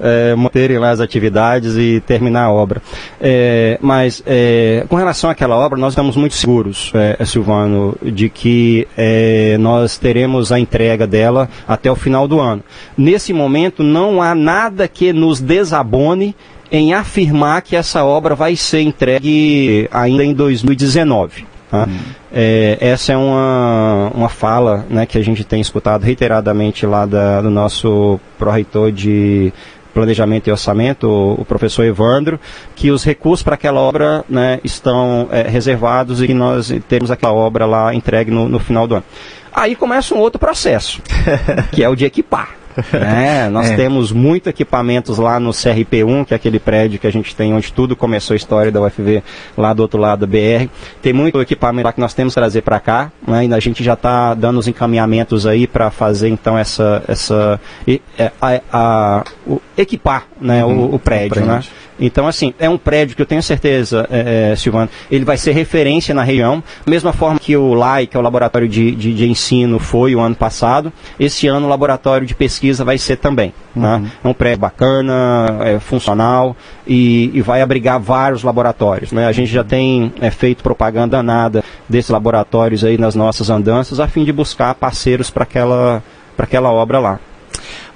É, 0.00 0.34
manterem 0.34 0.78
lá 0.78 0.90
as 0.90 1.00
atividades 1.00 1.76
e 1.76 2.00
terminar 2.06 2.44
a 2.44 2.52
obra. 2.52 2.80
É, 3.20 3.78
mas 3.80 4.22
é, 4.26 4.84
com 4.88 4.96
relação 4.96 5.28
àquela 5.28 5.56
obra, 5.56 5.78
nós 5.78 5.92
estamos 5.92 6.16
muito 6.16 6.34
seguros, 6.34 6.92
é, 6.94 7.24
Silvano, 7.24 7.96
de 8.02 8.28
que 8.28 8.86
é, 8.96 9.56
nós 9.58 9.98
teremos 9.98 10.52
a 10.52 10.58
entrega 10.58 11.06
dela 11.06 11.48
até 11.66 11.90
o 11.90 11.96
final 11.96 12.28
do 12.28 12.40
ano. 12.40 12.62
Nesse 12.96 13.32
momento, 13.32 13.82
não 13.82 14.22
há 14.22 14.34
nada 14.34 14.86
que 14.86 15.12
nos 15.12 15.40
desabone 15.40 16.34
em 16.70 16.92
afirmar 16.92 17.62
que 17.62 17.76
essa 17.76 18.04
obra 18.04 18.34
vai 18.34 18.54
ser 18.54 18.82
entregue 18.82 19.88
ainda 19.90 20.24
em 20.24 20.34
2019. 20.34 21.46
Tá? 21.70 21.84
Hum. 21.84 21.98
É, 22.32 22.78
essa 22.80 23.12
é 23.12 23.16
uma, 23.16 24.10
uma 24.14 24.28
fala 24.28 24.86
né, 24.88 25.04
que 25.04 25.18
a 25.18 25.22
gente 25.22 25.44
tem 25.44 25.60
escutado 25.60 26.02
reiteradamente 26.02 26.86
lá 26.86 27.04
da, 27.04 27.42
do 27.42 27.50
nosso 27.50 28.18
pró-reitor 28.38 28.90
de 28.90 29.52
planejamento 29.94 30.48
e 30.48 30.52
orçamento, 30.52 31.08
o, 31.08 31.44
professor 31.44 31.84
Evandro, 31.84 32.38
que 32.74 32.90
os 32.90 33.04
recursos 33.04 33.42
para 33.42 33.54
aquela 33.54 33.80
obra 33.80 34.24
né, 34.28 34.60
estão 34.62 35.28
é, 35.30 35.42
reservados 35.42 36.22
e 36.22 36.32
nós 36.34 36.72
temos 36.88 37.10
aquela 37.10 37.32
obra 37.32 37.66
lá 37.66 37.94
entregue 37.94 38.30
no, 38.30 38.48
no 38.48 38.58
final 38.58 38.86
do 38.86 38.96
ano. 38.96 39.04
Aí 39.52 39.74
começa 39.74 40.14
um 40.14 40.18
outro 40.18 40.38
processo, 40.38 41.02
que 41.72 41.82
é 41.82 41.88
o 41.88 41.96
de 41.96 42.04
equipar. 42.04 42.57
É, 43.08 43.48
nós 43.48 43.70
é. 43.70 43.76
temos 43.76 44.12
muitos 44.12 44.48
equipamentos 44.48 45.18
lá 45.18 45.40
no 45.40 45.50
CRP1, 45.50 46.26
que 46.26 46.34
é 46.34 46.36
aquele 46.36 46.58
prédio 46.58 46.98
que 46.98 47.06
a 47.06 47.12
gente 47.12 47.34
tem 47.34 47.54
onde 47.54 47.72
tudo 47.72 47.96
começou 47.96 48.34
a 48.34 48.36
história 48.36 48.70
da 48.70 48.80
UFV, 48.80 49.22
lá 49.56 49.72
do 49.72 49.80
outro 49.80 50.00
lado 50.00 50.20
da 50.20 50.26
BR. 50.26 50.68
Tem 51.00 51.12
muito 51.12 51.40
equipamento 51.40 51.86
lá 51.86 51.92
que 51.92 52.00
nós 52.00 52.14
temos 52.14 52.34
que 52.34 52.40
trazer 52.40 52.62
para 52.62 52.80
cá, 52.80 53.10
né, 53.26 53.46
e 53.46 53.54
a 53.54 53.60
gente 53.60 53.82
já 53.82 53.94
está 53.94 54.34
dando 54.34 54.58
os 54.58 54.68
encaminhamentos 54.68 55.46
aí 55.46 55.66
para 55.66 55.90
fazer 55.90 56.28
então 56.28 56.56
essa, 56.56 57.02
essa 57.08 57.60
é, 57.86 58.00
a, 58.18 58.32
a, 58.40 58.60
a, 58.72 59.24
o, 59.46 59.60
equipar 59.76 60.26
né, 60.40 60.64
uhum, 60.64 60.90
o, 60.90 60.94
o, 60.94 60.98
prédio, 60.98 61.26
o 61.26 61.30
prédio. 61.30 61.46
Né? 61.46 61.62
Então, 62.00 62.28
assim, 62.28 62.54
é 62.58 62.68
um 62.68 62.78
prédio 62.78 63.16
que 63.16 63.22
eu 63.22 63.26
tenho 63.26 63.42
certeza, 63.42 64.06
é, 64.10 64.52
é, 64.52 64.56
Silvano, 64.56 64.88
ele 65.10 65.24
vai 65.24 65.36
ser 65.36 65.52
referência 65.52 66.14
na 66.14 66.22
região, 66.22 66.62
da 66.84 66.90
mesma 66.90 67.12
forma 67.12 67.38
que 67.40 67.56
o 67.56 67.74
LAI, 67.74 68.06
que 68.06 68.16
é 68.16 68.20
o 68.20 68.22
Laboratório 68.22 68.68
de, 68.68 68.92
de, 68.92 69.12
de 69.12 69.28
Ensino, 69.28 69.78
foi 69.78 70.14
o 70.14 70.20
ano 70.20 70.34
passado, 70.34 70.92
esse 71.18 71.48
ano 71.48 71.66
o 71.66 71.68
Laboratório 71.68 72.26
de 72.26 72.34
Pesquisa 72.34 72.67
vai 72.76 72.98
ser 72.98 73.16
também. 73.16 73.54
Né? 73.74 73.94
Uhum. 73.94 74.02
Né? 74.02 74.10
É 74.22 74.28
um 74.28 74.34
prédio 74.34 74.60
bacana, 74.60 75.46
é, 75.60 75.78
funcional 75.78 76.56
e, 76.86 77.30
e, 77.32 77.40
vai 77.40 77.62
abrigar 77.62 77.98
vários 77.98 78.42
laboratórios. 78.42 79.12
Né? 79.12 79.26
A 79.26 79.32
gente 79.32 79.50
já 79.50 79.64
tem 79.64 80.12
é, 80.20 80.30
feito 80.30 80.62
propaganda 80.62 81.22
nada 81.22 81.64
desses 81.88 82.10
laboratórios 82.10 82.84
aí 82.84 82.98
nas 82.98 83.14
nossas 83.14 83.48
andanças, 83.48 84.00
a 84.00 84.06
fim 84.06 84.24
de 84.24 84.32
buscar 84.32 84.74
parceiros 84.74 85.30
para 85.30 85.44
aquela, 85.44 86.02
aquela 86.36 86.70
obra 86.70 86.98
lá. 86.98 87.20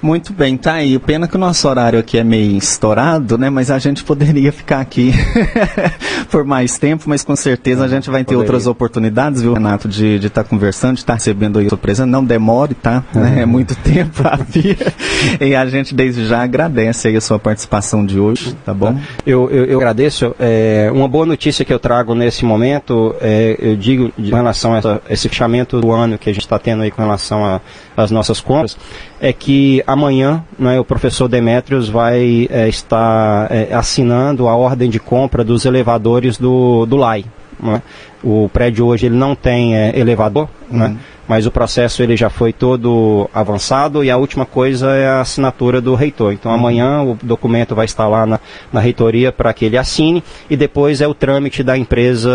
Muito 0.03 0.33
bem, 0.33 0.57
tá 0.57 0.73
aí. 0.73 0.99
Pena 0.99 1.29
que 1.29 1.37
o 1.37 1.39
nosso 1.39 1.65
horário 1.65 1.97
aqui 1.97 2.17
é 2.17 2.25
meio 2.25 2.57
estourado, 2.57 3.37
né? 3.37 3.49
Mas 3.49 3.71
a 3.71 3.79
gente 3.79 4.03
poderia 4.03 4.51
ficar 4.51 4.81
aqui 4.81 5.13
por 6.29 6.43
mais 6.43 6.77
tempo, 6.77 7.05
mas 7.07 7.23
com 7.23 7.37
certeza 7.37 7.85
a 7.85 7.87
gente 7.87 8.09
vai 8.09 8.19
ter 8.19 8.33
poderia. 8.33 8.39
outras 8.39 8.67
oportunidades, 8.67 9.41
viu, 9.41 9.53
Renato, 9.53 9.87
de 9.87 10.15
estar 10.15 10.43
tá 10.43 10.43
conversando, 10.43 10.95
de 10.95 10.99
estar 10.99 11.13
tá 11.13 11.17
recebendo 11.17 11.57
aí 11.57 11.69
surpresa. 11.69 12.05
Não 12.05 12.21
demore, 12.21 12.73
tá? 12.73 13.01
Né? 13.15 13.43
É 13.43 13.45
muito 13.45 13.75
tempo 13.79 14.27
a 14.27 14.35
vir. 14.35 14.77
e 15.39 15.55
a 15.55 15.65
gente 15.67 15.95
desde 15.95 16.25
já 16.25 16.43
agradece 16.43 17.07
aí 17.07 17.15
a 17.15 17.21
sua 17.21 17.39
participação 17.39 18.05
de 18.05 18.19
hoje, 18.19 18.53
tá 18.65 18.73
bom? 18.73 18.99
Eu, 19.25 19.49
eu, 19.49 19.63
eu 19.63 19.77
agradeço. 19.77 20.35
É, 20.37 20.89
uma 20.93 21.07
boa 21.07 21.25
notícia 21.25 21.63
que 21.63 21.71
eu 21.71 21.79
trago 21.79 22.13
nesse 22.13 22.43
momento, 22.43 23.15
é, 23.21 23.55
eu 23.57 23.77
digo 23.77 24.11
de 24.17 24.31
relação 24.31 24.73
a 24.73 24.79
essa, 24.79 25.01
esse 25.09 25.29
fechamento 25.29 25.79
do 25.79 25.93
ano 25.93 26.17
que 26.17 26.29
a 26.29 26.33
gente 26.33 26.43
está 26.43 26.59
tendo 26.59 26.83
aí 26.83 26.91
com 26.91 27.01
relação 27.01 27.61
às 27.95 28.11
nossas 28.11 28.41
compras, 28.41 28.77
é 29.21 29.31
que 29.31 29.81
amanhã 29.93 30.43
né, 30.57 30.79
o 30.79 30.83
professor 30.83 31.27
Demetrios 31.27 31.87
vai 31.87 32.47
é, 32.49 32.67
estar 32.67 33.47
é, 33.51 33.73
assinando 33.73 34.47
a 34.47 34.55
ordem 34.55 34.89
de 34.89 34.99
compra 34.99 35.43
dos 35.43 35.65
elevadores 35.65 36.37
do, 36.37 36.85
do 36.85 36.97
LAI. 36.97 37.25
Né? 37.59 37.81
O 38.23 38.49
prédio 38.51 38.85
hoje 38.85 39.05
ele 39.05 39.15
não 39.15 39.35
tem 39.35 39.75
é, 39.75 39.97
elevador, 39.97 40.49
né? 40.69 40.85
uhum. 40.87 40.93
né? 40.93 40.97
mas 41.27 41.45
o 41.45 41.51
processo 41.51 42.03
ele 42.03 42.17
já 42.17 42.29
foi 42.29 42.51
todo 42.51 43.29
avançado 43.33 44.03
e 44.03 44.11
a 44.11 44.17
última 44.17 44.45
coisa 44.45 44.91
é 44.91 45.07
a 45.07 45.21
assinatura 45.21 45.79
do 45.79 45.95
reitor. 45.95 46.33
Então 46.33 46.51
uhum. 46.51 46.57
amanhã 46.57 47.01
o 47.01 47.17
documento 47.23 47.73
vai 47.73 47.85
estar 47.85 48.07
lá 48.07 48.25
na, 48.25 48.39
na 48.71 48.79
reitoria 48.79 49.31
para 49.31 49.53
que 49.53 49.65
ele 49.65 49.77
assine 49.77 50.23
e 50.49 50.57
depois 50.57 50.99
é 50.99 51.07
o 51.07 51.13
trâmite 51.13 51.63
da 51.63 51.77
empresa 51.77 52.29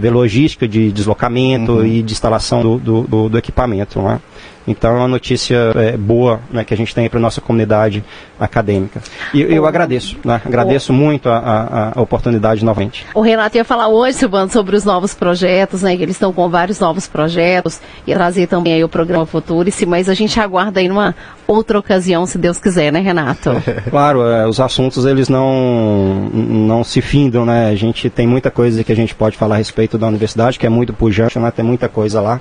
de 0.00 0.10
logística 0.10 0.66
de 0.66 0.90
deslocamento 0.90 1.72
uhum. 1.72 1.84
e 1.84 2.02
de 2.02 2.12
instalação 2.12 2.62
do, 2.62 2.78
do, 2.78 3.02
do, 3.02 3.28
do 3.28 3.38
equipamento. 3.38 4.00
Né? 4.00 4.20
Então 4.66 4.96
é 4.96 4.98
uma 4.98 5.08
notícia 5.08 5.72
é, 5.74 5.96
boa 5.96 6.40
né, 6.50 6.64
que 6.64 6.74
a 6.74 6.76
gente 6.76 6.94
tem 6.94 7.08
para 7.08 7.18
a 7.18 7.22
nossa 7.22 7.40
comunidade 7.40 8.04
acadêmica. 8.38 9.00
E 9.32 9.40
eu, 9.40 9.48
eu 9.48 9.66
agradeço, 9.66 10.16
né? 10.24 10.40
agradeço 10.44 10.92
o... 10.92 10.94
muito 10.94 11.28
a, 11.28 11.38
a, 11.38 11.98
a, 11.98 12.02
oportunidade 12.02 12.64
novamente. 12.64 13.06
O 13.14 13.20
Renato 13.20 13.56
ia 13.56 13.64
falar 13.64 13.88
hoje, 13.88 14.18
Silvano, 14.18 14.50
sobre 14.50 14.76
os 14.76 14.84
novos 14.84 15.14
projetos, 15.14 15.82
né? 15.82 15.96
Que 15.96 16.02
eles 16.02 16.16
estão 16.16 16.32
com 16.32 16.48
vários 16.48 16.80
novos 16.80 17.06
projetos, 17.06 17.80
e 18.06 18.12
trazer 18.12 18.46
também 18.46 18.74
aí 18.74 18.84
o 18.84 18.88
programa 18.88 19.24
Futurice, 19.24 19.86
mas 19.86 20.08
a 20.08 20.14
gente 20.14 20.38
aguarda 20.38 20.80
aí 20.80 20.88
numa 20.88 21.14
outra 21.46 21.78
ocasião, 21.78 22.26
se 22.26 22.36
Deus 22.36 22.58
quiser, 22.58 22.92
né, 22.92 23.00
Renato? 23.00 23.50
claro, 23.88 24.22
é, 24.22 24.46
os 24.46 24.60
assuntos 24.60 25.04
eles 25.06 25.28
não, 25.28 26.28
não 26.32 26.84
se 26.84 27.00
findam, 27.00 27.46
né? 27.46 27.70
A 27.70 27.74
gente 27.74 28.10
tem 28.10 28.26
muita 28.26 28.50
coisa 28.50 28.82
que 28.82 28.92
a 28.92 28.96
gente 28.96 29.14
pode 29.14 29.36
falar 29.36 29.54
a 29.54 29.58
respeito 29.58 29.96
da 29.96 30.06
universidade, 30.06 30.58
que 30.58 30.66
é 30.66 30.70
muito 30.70 30.92
pujante, 30.92 31.38
né? 31.38 31.50
Tem 31.50 31.64
muita 31.64 31.88
coisa 31.88 32.20
lá 32.20 32.40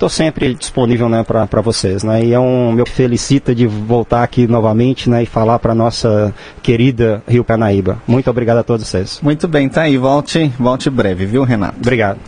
estou 0.00 0.08
sempre 0.08 0.54
disponível 0.54 1.10
né, 1.10 1.22
para 1.22 1.60
vocês. 1.60 2.02
Né, 2.02 2.24
e 2.24 2.32
é 2.32 2.40
um 2.40 2.72
meu 2.72 2.86
felicita 2.86 3.54
de 3.54 3.66
voltar 3.66 4.22
aqui 4.22 4.46
novamente 4.46 5.10
né, 5.10 5.22
e 5.22 5.26
falar 5.26 5.58
para 5.58 5.74
nossa 5.74 6.34
querida 6.62 7.22
Rio 7.28 7.44
Canaíba. 7.44 8.02
Muito 8.06 8.30
obrigado 8.30 8.58
a 8.58 8.62
todos 8.62 8.86
vocês. 8.86 9.20
Muito 9.22 9.46
bem, 9.46 9.68
tá 9.68 9.82
aí. 9.82 9.98
Volte, 9.98 10.50
volte 10.58 10.88
breve, 10.88 11.26
viu, 11.26 11.44
Renato? 11.44 11.76
Obrigado. 11.78 12.20